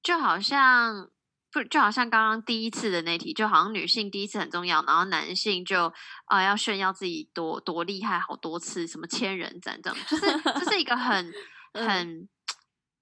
[0.01, 1.09] 就好像。
[1.53, 5.85] 不就好像刚刚第一次的那题，就好像女性第一次很重要，然后男性就
[6.25, 11.31] 啊、呃、要炫耀自己多多厉害，好多次什么千人斩这样，就是这是一个很
[11.73, 12.27] 很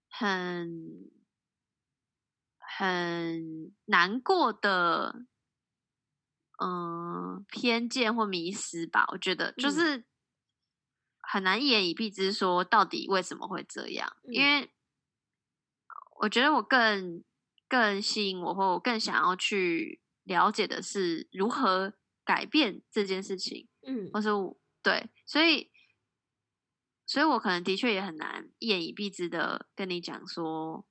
[0.10, 0.70] 很
[2.60, 5.24] 很难过的
[6.60, 9.06] 嗯、呃、偏见或迷失吧。
[9.14, 10.04] 我觉得就是
[11.22, 14.70] 很难一言以蔽之说到底为什么会这样，因为
[16.20, 17.24] 我觉得我更。
[17.72, 21.94] 更吸引我，或我更想要去了解的是如何
[22.26, 24.28] 改变这件事情，嗯，或是
[24.84, 25.72] 对，所以，
[27.06, 30.86] 所以我可能的确也很难一言以蔽之的跟你讲说，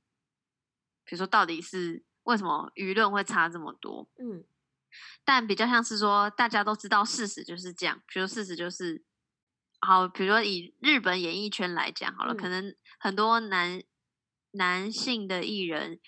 [1.05, 4.09] 比如说到底是为什么舆论会差这么多？
[4.18, 4.43] 嗯，
[5.22, 9.05] 但比较像是说大家都知道事实就是这样，比如事实就是，
[9.81, 13.83] 好，比如说以日本演艺圈来讲好了，嗯、可能很多男
[14.53, 16.01] 男性的艺人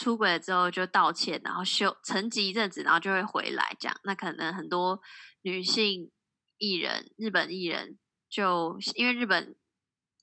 [0.00, 3.96] 出轨了之后就道歉，然后休沉寂一阵子，然后就会回来这样。
[4.04, 5.00] 那可能很多
[5.42, 6.10] 女性
[6.58, 7.98] 艺人，日本艺人
[8.28, 9.54] 就因为日本。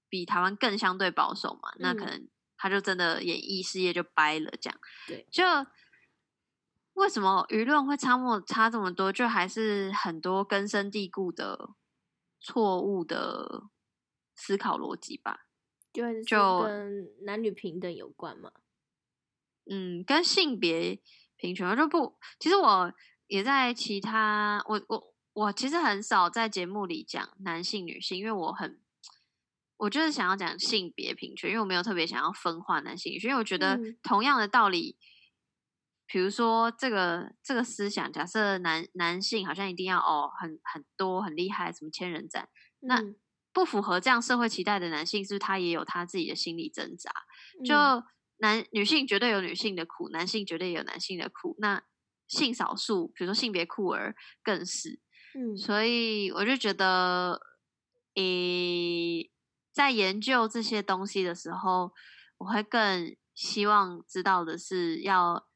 [0.10, 4.80] 比台湾更相对保守嘛，那可能他就真的演艺事业就掰了这样。
[5.06, 5.44] 对，就
[6.94, 9.12] 为什么舆论会差么差这么多？
[9.12, 11.72] 就还是很多根深蒂固的
[12.40, 13.64] 错误的
[14.34, 15.48] 思考逻辑吧。
[15.92, 18.54] 就就跟男女平等有关嘛？
[19.70, 21.00] 嗯，跟性别
[21.36, 22.18] 平权就不。
[22.40, 22.94] 其实我
[23.28, 28.80] 也在其他，我我我其实很少在节目里讲男性女性，因为我很。
[29.80, 34.98] 我就是想要讲性别平权，因为我没有特别想要分化男性女性，因为我觉得同样的道理，
[36.08, 42.50] 比、嗯、如说这个这个思想，假设男男性好像一定要哦很很多很厉害，什么千人斩，
[42.82, 43.04] 嗯、那
[43.54, 47.12] 不符合这样社会期待的男性，是不是他也有他自己的心理挣扎？
[47.64, 48.04] 就
[48.38, 51.84] 男女性绝对有女性的苦，男性绝对有男性的苦，那
[52.28, 55.00] 性少数，比如说性别酷儿更是，
[55.34, 57.40] 嗯，所以我就觉得，
[58.16, 59.32] 诶。
[59.74, 61.94] 在研究这些东西的时候，
[62.40, 65.48] 我会更希望知道的是，要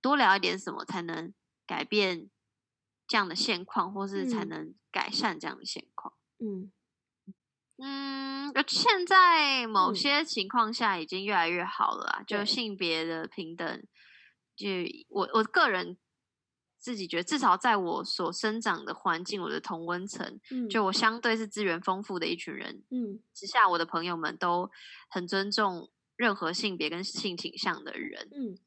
[0.00, 1.34] 多聊一点什么才能
[1.66, 2.30] 改变
[3.08, 6.14] 这样的现况，或是才能改善这样的现况。
[6.38, 6.72] 嗯嗯，
[8.66, 13.82] 现在某些情况下已经越来越好了啦，嗯、就性别的平等，
[14.56, 14.68] 就
[15.08, 15.96] 我我个人。
[16.84, 24.68] 自己觉得，至少在我所生长的环境，我的同温层，嗯，就我相对是资源丰富的一群人，嗯，之下我的朋友们都
[25.08, 28.58] 很尊重任何性别跟性倾向的人，嗯，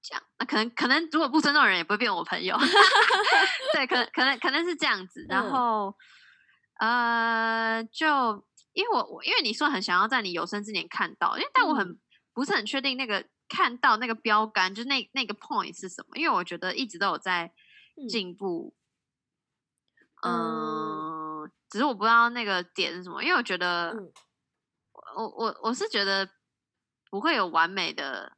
[0.00, 2.56] 这样，那可能可能如果不尊重人也不会变我朋友，
[3.76, 5.94] 对，可能可能可能是这样子，然后，
[6.80, 8.46] 嗯、呃，就
[8.78, 11.98] 因为我我因为你说很想要在你有生之年看到，因为但我很
[12.32, 13.24] 不是很确定那个。
[13.50, 16.18] 看到那个标杆，就那那个 point 是什么？
[16.18, 17.50] 因为我觉得一直都有在
[18.06, 18.74] 进步，
[20.22, 23.22] 嗯，呃、只是我不知道那个点是什么。
[23.22, 24.12] 因为我觉得，嗯、
[25.16, 26.28] 我我我是觉得
[27.10, 28.36] 不会有完美的，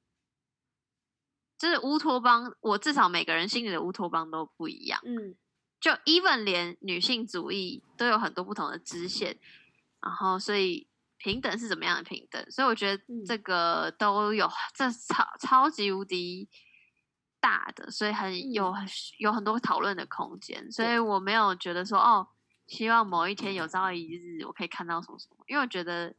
[1.58, 2.54] 就是乌托邦。
[2.60, 5.34] 我至少每个人心里的乌托邦都不一样，嗯，
[5.80, 9.36] 就 even 连女性主义都有很多不同的支线，
[10.02, 10.88] 然后所以。
[11.22, 12.42] 平等是怎么样的平等？
[12.50, 16.48] 所以我觉得这个都有，嗯、这超超级无敌
[17.38, 18.88] 大的，所以很有、嗯、
[19.18, 20.72] 有很多讨论的空间。
[20.72, 22.26] 所以我没有觉得说哦，
[22.66, 26.16] 希望某一天有朝一日我可以看到什么什么，因为我觉得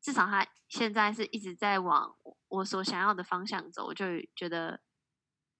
[0.00, 2.14] 至少他现在是一直在往
[2.46, 4.04] 我所想要的方向走，我就
[4.36, 4.78] 觉得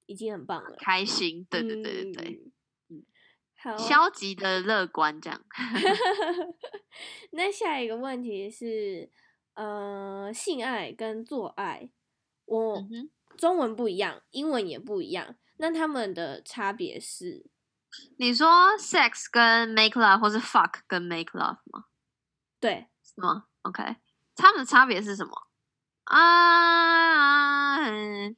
[0.06, 1.44] 已经很棒了，开心。
[1.50, 2.47] 对对对对对。
[3.78, 5.44] 消极的乐观，这样。
[7.32, 9.10] 那下一个问题是，
[9.54, 11.90] 呃，性爱跟做爱，
[12.44, 17.50] 我、嗯、中文不一样，英文也不一样，那他们的差别是？
[18.18, 18.48] 你说
[18.78, 21.86] sex 跟 make love，或是 fuck 跟 make love 吗？
[22.60, 23.96] 对，是吗？OK，
[24.36, 25.32] 他们的差别是什么？
[26.04, 28.36] 啊，嗯，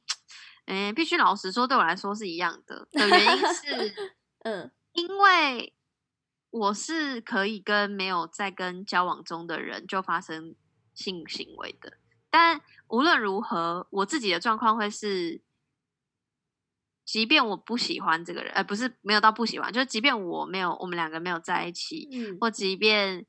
[0.65, 2.87] 欸、必须老实说，对我来说是一样的。
[2.91, 3.93] 的原因是，
[4.43, 4.71] 嗯。
[4.93, 5.73] 因为
[6.49, 10.55] 我是可以跟没有在跟交往中的人就发生
[10.93, 11.97] 性行为的，
[12.29, 15.41] 但无论如何，我自己的状况会是，
[17.05, 23.25] 即便我不喜欢这个人，呃，不是没有到不喜欢，就是即便我没有我们两个没有在一起，嗯，或即便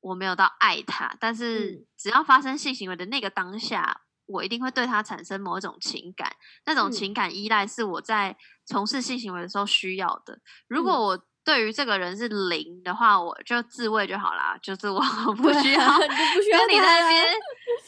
[0.00, 4.02] 我没有到爱他，但是只要发生性行为的那个当下。
[4.30, 6.32] 我一定会对他产生某一种情感，
[6.64, 10.38] 那种情感依赖是我在从事性行为的时候需要的。
[10.68, 15.00] 如果我对于这个人是零的话，我就自慰就好啦，就是我
[15.34, 17.34] 不需要跟你在那边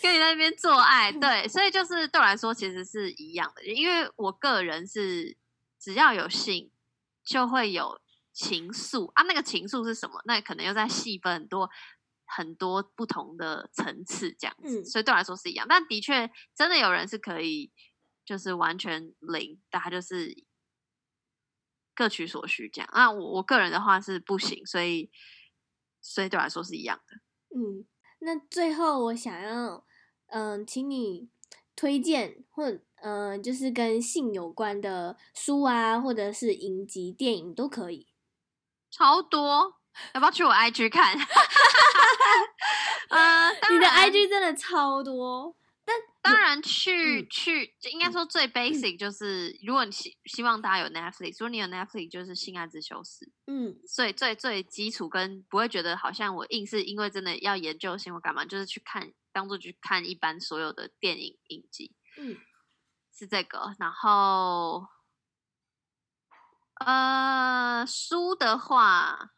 [0.02, 1.12] 跟你在那边做爱。
[1.12, 5.36] 对， 所以就是对我来说其实是一样的，因为我个人是
[5.78, 6.70] 只要有性
[7.24, 8.00] 就会有
[8.32, 10.20] 情愫啊，那个情愫是什么？
[10.24, 11.70] 那可能又在细分很多。
[12.24, 15.66] 很多不同的层次，这样子，嗯、所以对我来说是一样。
[15.68, 17.72] 但的确，真的有人是可以，
[18.24, 20.44] 就是完全零，但他就是
[21.94, 22.90] 各取所需这样。
[22.94, 25.10] 那我我个人的话是不行，所以
[26.00, 27.16] 所以对我来说是一样的。
[27.54, 27.86] 嗯，
[28.20, 29.84] 那最后我想要，
[30.28, 31.28] 嗯、呃，请你
[31.76, 38.08] 推荐或嗯、呃，就是跟性有关的书啊，或者是影集、电影都可以。
[38.90, 39.81] 超多。
[40.14, 41.14] 要不要去我 IG 看？
[43.10, 45.56] 呃，你的 IG 真的超多。
[45.84, 53.26] 但当然去，去、嗯、去，应该说最 basic 就是，嗯、如果你希希望大家有 Netflix，如果你有 Netflix，就是《性爱之修室》。
[53.48, 61.96] 嗯，所以最最基础跟不会觉得好像我硬是因为真的要研究性或干嘛，就是去看当做去看一般所有的电影影集。
[62.16, 62.36] 嗯，
[63.12, 63.74] 是这个。
[63.80, 64.86] 然后，
[66.86, 69.32] 呃，书的话，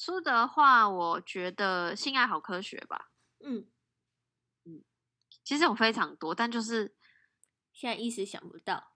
[0.00, 3.10] 书的话，我觉得《性爱好科学》吧。
[3.44, 3.68] 嗯
[4.64, 4.82] 嗯。
[5.44, 6.96] 其实有非常多，但就是
[7.74, 8.94] 现在一时想不到。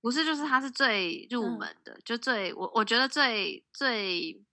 [0.00, 4.44] 不是，就是它是最入门的，嗯、就最我我觉得最最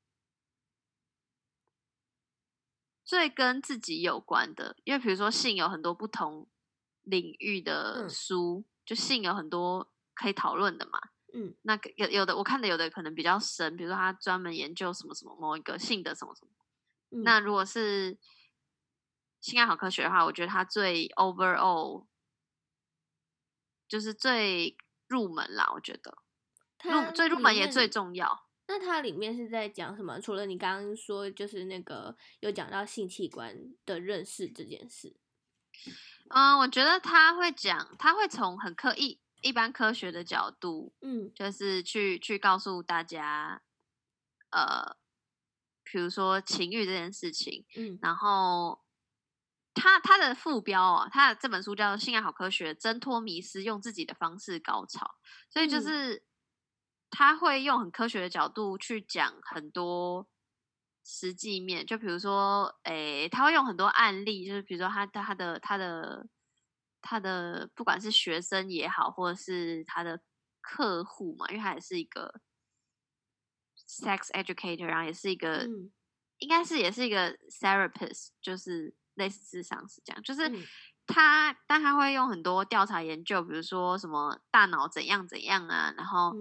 [3.06, 4.76] 最跟自己有关的。
[4.84, 6.50] 因为比如说性有很多不同
[7.04, 11.00] 领域的书，嗯、就性有很多可以讨论的嘛。
[11.34, 16.52] 嗯，那有有的我看的有的可能比较深，比如说他专门研究什么什么某一个性的什么什么。
[17.12, 18.18] 嗯、那如果是。
[19.44, 22.06] 性爱好科学的话，我觉得它最 overall
[23.88, 24.78] 就是最
[25.08, 25.72] 入门啦。
[25.74, 26.16] 我觉得
[26.84, 28.46] 入最入门也最重要。
[28.68, 30.22] 那它里面是在讲什么？
[30.22, 35.18] 除了你刚刚说，就是那个有讲到性器官的认识这件事。
[36.30, 43.62] 嗯，我觉得他会讲，他会从很刻意一般科学的角度，嗯，就是去去告诉大家，
[44.52, 44.96] 呃，
[45.84, 48.82] 比如说情欲这件事情，嗯，然后。
[49.74, 55.16] 他他的副标哦，他的这本书叫《性爱好科学》，挣脱迷失，用自己的方式高潮。
[55.50, 56.26] 所以就是
[57.10, 60.28] 他会用很科学的角度去讲很多
[61.06, 66.28] 实际面，就比如说，诶，他会用很多案例，就是比如说他他的他的他的，
[67.76, 70.22] 不管是学生也好，或者是他的
[70.62, 72.42] 客户嘛，因为他也是一个
[73.88, 75.92] sex educator，然后也是一个，嗯、
[76.38, 78.96] 应该是也是一个 therapist，就是。
[79.16, 80.50] 类似智商是这样，就是
[81.06, 86.34] 他，嗯、但他会用很多调查研究，比如说什么大脑怎样怎样啊，然后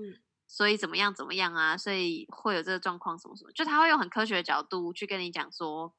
[0.46, 5.92] 所以怎么样怎么样啊，所以会有这个状况什么什么，就他会用很科学的角度去跟你讲说，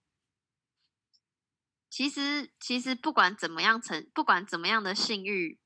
[1.91, 5.59] 其实其实不管怎么样成，不管怎么样的性欲，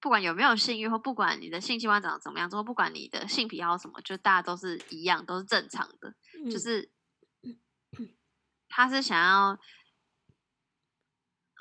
[0.00, 6.90] 不管有没有性欲，或不管你的性器官长得怎么样，之后不管你的性癖好什么，就大家都是一样，都是正常的，嗯、就是
[8.68, 9.58] 他是想要。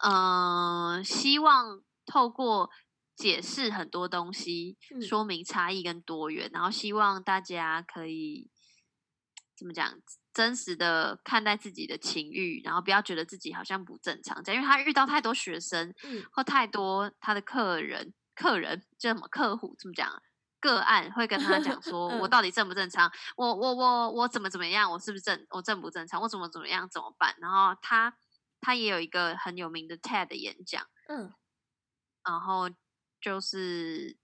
[0.06, 2.70] 嗯、呃，希望透过
[3.16, 8.50] 解释很多东西，说明差异跟多元，嗯、然后希望大家可以
[9.56, 9.98] 怎么讲，
[10.34, 14.44] 真实的看待自己的情欲，然后不要觉得自己好像不正常。
[14.44, 20.22] 这样，因为他遇到太多学生，嗯、或太多他的客人，客人就什么客户，怎么讲？
[20.60, 23.12] 个案会跟他讲说， 我到底正不正常？
[23.36, 24.92] 我我我我怎么怎么样？
[24.92, 25.46] 我是不是正？
[25.50, 26.22] 我正不正常？
[26.22, 26.90] 我怎么怎么样？
[26.90, 27.36] 怎么办？
[27.40, 28.16] 然后他。
[28.66, 31.34] 他也有一个很有名的 TED 的演讲，嗯，
[32.24, 32.70] 然后
[33.20, 34.16] 就是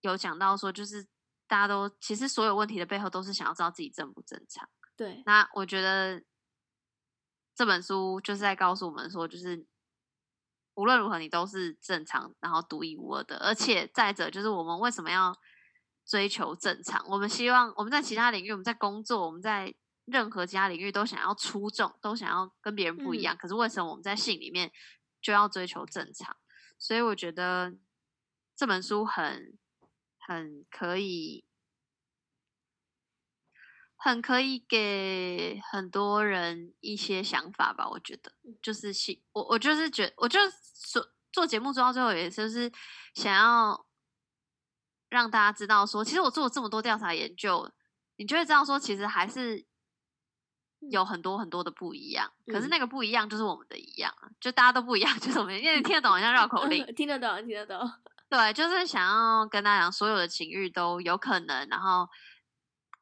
[0.00, 1.06] 有讲到说，就是
[1.46, 4.68] 大家都其实所有问题的背后都是想要知道自己正不正常。
[5.00, 6.22] 对，那我觉得
[7.54, 9.66] 这本书就是在告诉我们说，就是
[10.74, 13.38] 无论如何你都是正常，然后独一无二的。
[13.38, 15.34] 而且再者，就是我们为什么要
[16.04, 17.02] 追求正常？
[17.08, 19.74] 我们希望我们在其他领域，我们在工作，我们在。
[20.06, 23.32] 任何其他领域都想要出众，都想要跟别人不一样。
[23.32, 24.72] 嗯、可是为什么我们在性里面
[25.22, 26.36] 就要追求正常？
[26.78, 27.76] 所以我觉得
[28.56, 29.56] 这本书很
[30.18, 31.44] 很可以，
[34.02, 37.88] 很可以给很多人一些想法吧。
[37.88, 38.32] 我觉得
[38.62, 38.92] 就是
[39.32, 40.38] 我我就是觉，我就
[40.74, 42.72] 做做节目做到最后，也就是
[43.14, 43.86] 想要
[45.08, 47.70] 让大家知道说，其实我做了这么多调查研究，
[48.16, 49.66] 你就会知道说，其实还是。
[50.90, 57.92] 有很多很多的不一样，嗯、可是那个不一样就是我们的一样，就大家都不一样， 就是我们因为你听得懂，好像绕口令， 听得懂，听得懂。
[58.30, 62.08] 对，就是想要跟大家讲，所有的情欲都有可能，然后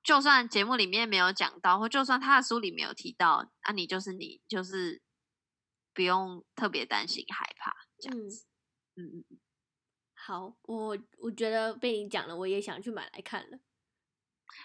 [0.08, 5.02] 就算节目里面没有讲到，或就算他的书里没有提到，啊，你就是你，就是
[5.92, 8.46] 不用特别担心害怕这样子。
[8.96, 9.38] 嗯嗯嗯。
[10.14, 13.58] 好，我我觉得被你讲了，我也想去买来看了。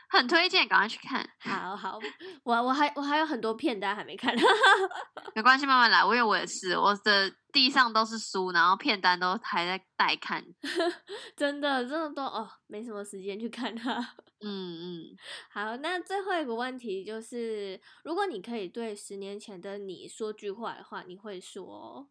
[0.09, 1.27] 很推荐，赶快去看。
[1.39, 1.99] 好好，
[2.43, 4.33] 我我还我还有很多片单还没看，
[5.35, 6.01] 没关系，慢慢来。
[6.03, 10.43] 因为我也是，我的地上都是书，然后片单都还在待看。
[11.35, 13.93] 真的，真的都哦，没什么时间去看它。
[14.41, 15.17] 嗯嗯。
[15.51, 22.07] 好，那最后一个问题就是，如果你可以对十年前的你说句话的话，你会说？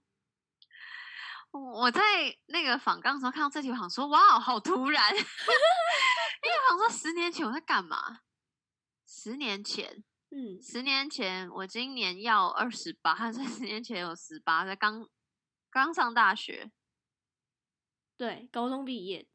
[1.52, 2.00] 我在
[2.46, 5.04] 那个访纲的时候看到这题，我想说，哇，好突然。
[6.42, 8.20] 因为我想说，十年前我在干嘛？
[9.06, 15.08] 十年前，嗯，十年前我今年要二十八，他在十年前有十八，在刚
[15.70, 16.72] 刚上大学，
[18.16, 19.28] 对，高中毕业。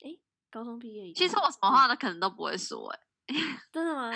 [0.00, 0.18] 哎，
[0.50, 1.12] 高中毕业。
[1.14, 3.00] 其实我什么话都可能都不会说，哎，
[3.72, 4.12] 真的吗？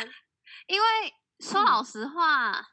[0.66, 2.53] 因为说老实话。
[2.53, 2.64] 嗯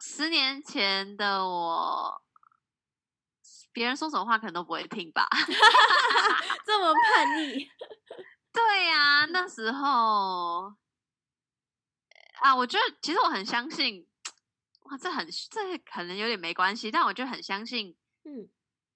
[0.00, 2.22] 十年前的我，
[3.78, 5.26] 别人说什么话可能都不会听吧。
[6.66, 7.70] 这么叛逆？
[8.52, 10.74] 对呀、啊，那时候
[12.40, 14.04] 啊，我觉得其实我很相信，
[14.82, 18.50] 哇，这很这可能有点没关系，但我就很相信，嗯，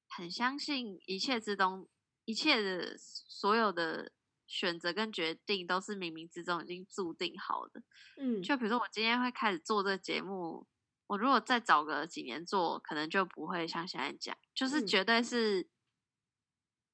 [0.09, 1.89] 很相信一切之中，
[2.25, 4.11] 一切的所有的
[4.49, 7.81] 选择跟决定都是冥冥之中已经注定好的。
[8.19, 10.67] 嗯，就比如说我今天会开始做这个节目。
[11.13, 15.69] 我如果再找个几年做，可能就不会像现在讲，就是绝对是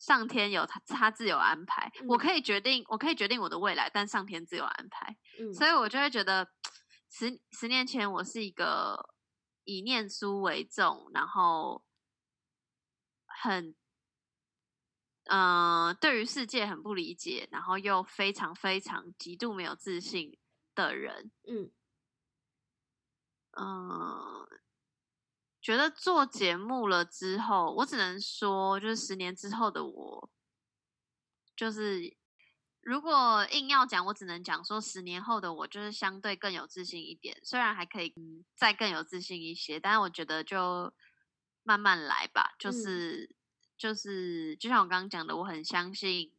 [0.01, 1.89] 上天有他他自有安排。
[2.01, 5.17] 嗯、我可以决定，我可以决定我的未来，但上天自有安排。
[5.39, 6.51] 嗯、所以我就会觉得，
[7.09, 9.15] 十十年前我是一个
[9.63, 11.85] 以念书为重，然后
[13.25, 13.77] 很
[15.27, 20.37] 嗯、呃，对于世界很不理解，然后又非常非常极度没有自信
[20.75, 21.31] 的人。
[21.47, 21.71] 嗯。
[23.61, 24.47] 嗯，
[25.61, 30.31] 觉得做节目了之后，我只能说，就是十年之后的我，
[31.57, 32.17] 就是
[32.81, 38.15] 如果硬要讲，我只能讲说，十年后的我就是相对更有自信一点，虽然还可以
[38.55, 40.95] 再更有自信一些，但是我觉得就
[41.65, 43.35] 慢慢来吧，就是、嗯、
[43.77, 46.33] 就是，就像我刚刚讲的，我很相信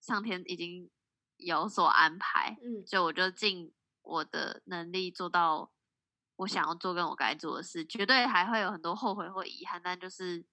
[0.00, 0.90] 上天已经
[1.36, 5.73] 有所安排，嗯，所以我就尽我的能力做到。
[6.44, 10.44] 我想要做跟我该做的事，绝对还会有很多后悔或遗憾，但就是，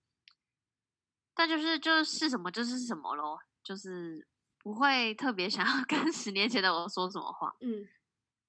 [1.35, 4.25] 但就是就是什么就是什么咯，就是
[4.57, 7.53] 不会特别想要 跟十年前的我说什么话。
[7.59, 7.87] 嗯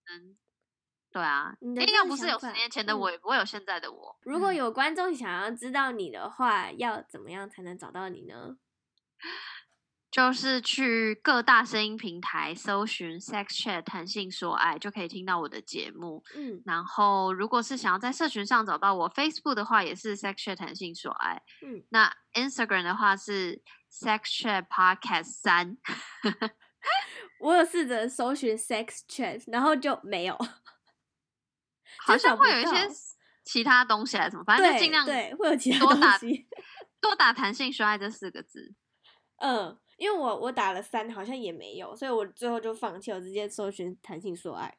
[0.06, 0.36] 嗯，
[1.10, 4.16] 对啊，哎，要不是有十年前的我，也不会有现在的我。
[4.22, 8.56] 如果有观众想要知道你的话，嗯、要怎么样才能找到你呢？
[10.12, 16.22] 就是去各大声音平台搜寻 Sex Chat 谈性说爱，就可以听到我的节目。
[16.36, 21.42] 嗯，然后如果是想要在社群上找到我，Facebook 的话也是 Sex Chat 谈性说爱。
[21.62, 25.78] 嗯，那 Instagram 的话是 Sex Chat Podcast 三。
[27.40, 30.36] 我有试着搜寻 Sex Chat，然后就没有，
[32.04, 32.86] 好像会有一些
[33.44, 36.46] 其他东西还是什么，反正就尽量对，会有其他东西，
[37.00, 38.74] 多打弹性说爱这四个字。
[39.38, 39.78] 嗯。
[40.02, 44.76] 因为我我打了三，好像也没有，所以我最后就放弃，我直接搜寻谈性说爱。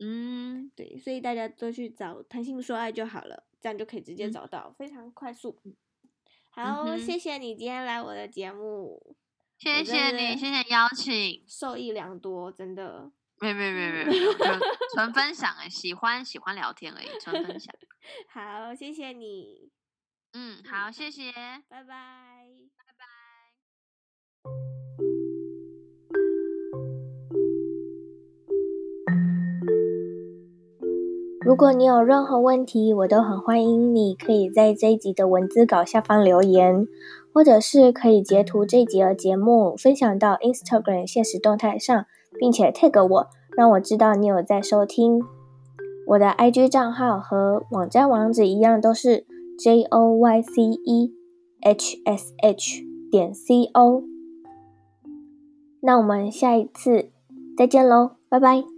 [0.00, 5.56] 嗯，对，所以大家都去找谈性说爱就好了，这样就可以直接找到，嗯、非常快速。
[6.50, 9.14] 好，谢谢你今天来我的节目，
[9.56, 13.12] 谢谢你，谢谢邀请，受益良多，真的。
[13.38, 14.12] 没没没没没，
[14.96, 17.72] 纯分享哎，喜欢喜欢聊天而已，纯分享。
[18.34, 19.70] 好，谢谢你。
[20.32, 21.32] 嗯，好，谢谢，
[21.68, 22.35] 拜拜。
[31.46, 36.88] 如果你有任何问题，我都很欢迎你可以在这一集的文字稿下方留言，
[37.32, 42.04] 或者是可以截图这一集的节目分享到 Instagram 现实动态上，
[42.36, 43.26] 并且 tag 我，
[43.56, 45.22] 让我知道你有在收听。
[46.08, 49.24] 我的 IG 账号和网站网址一样，都是
[49.56, 51.14] J O Y C E
[51.60, 54.02] H S H 点 C O。
[55.80, 57.10] 那我们下一次
[57.56, 58.75] 再见喽，拜拜。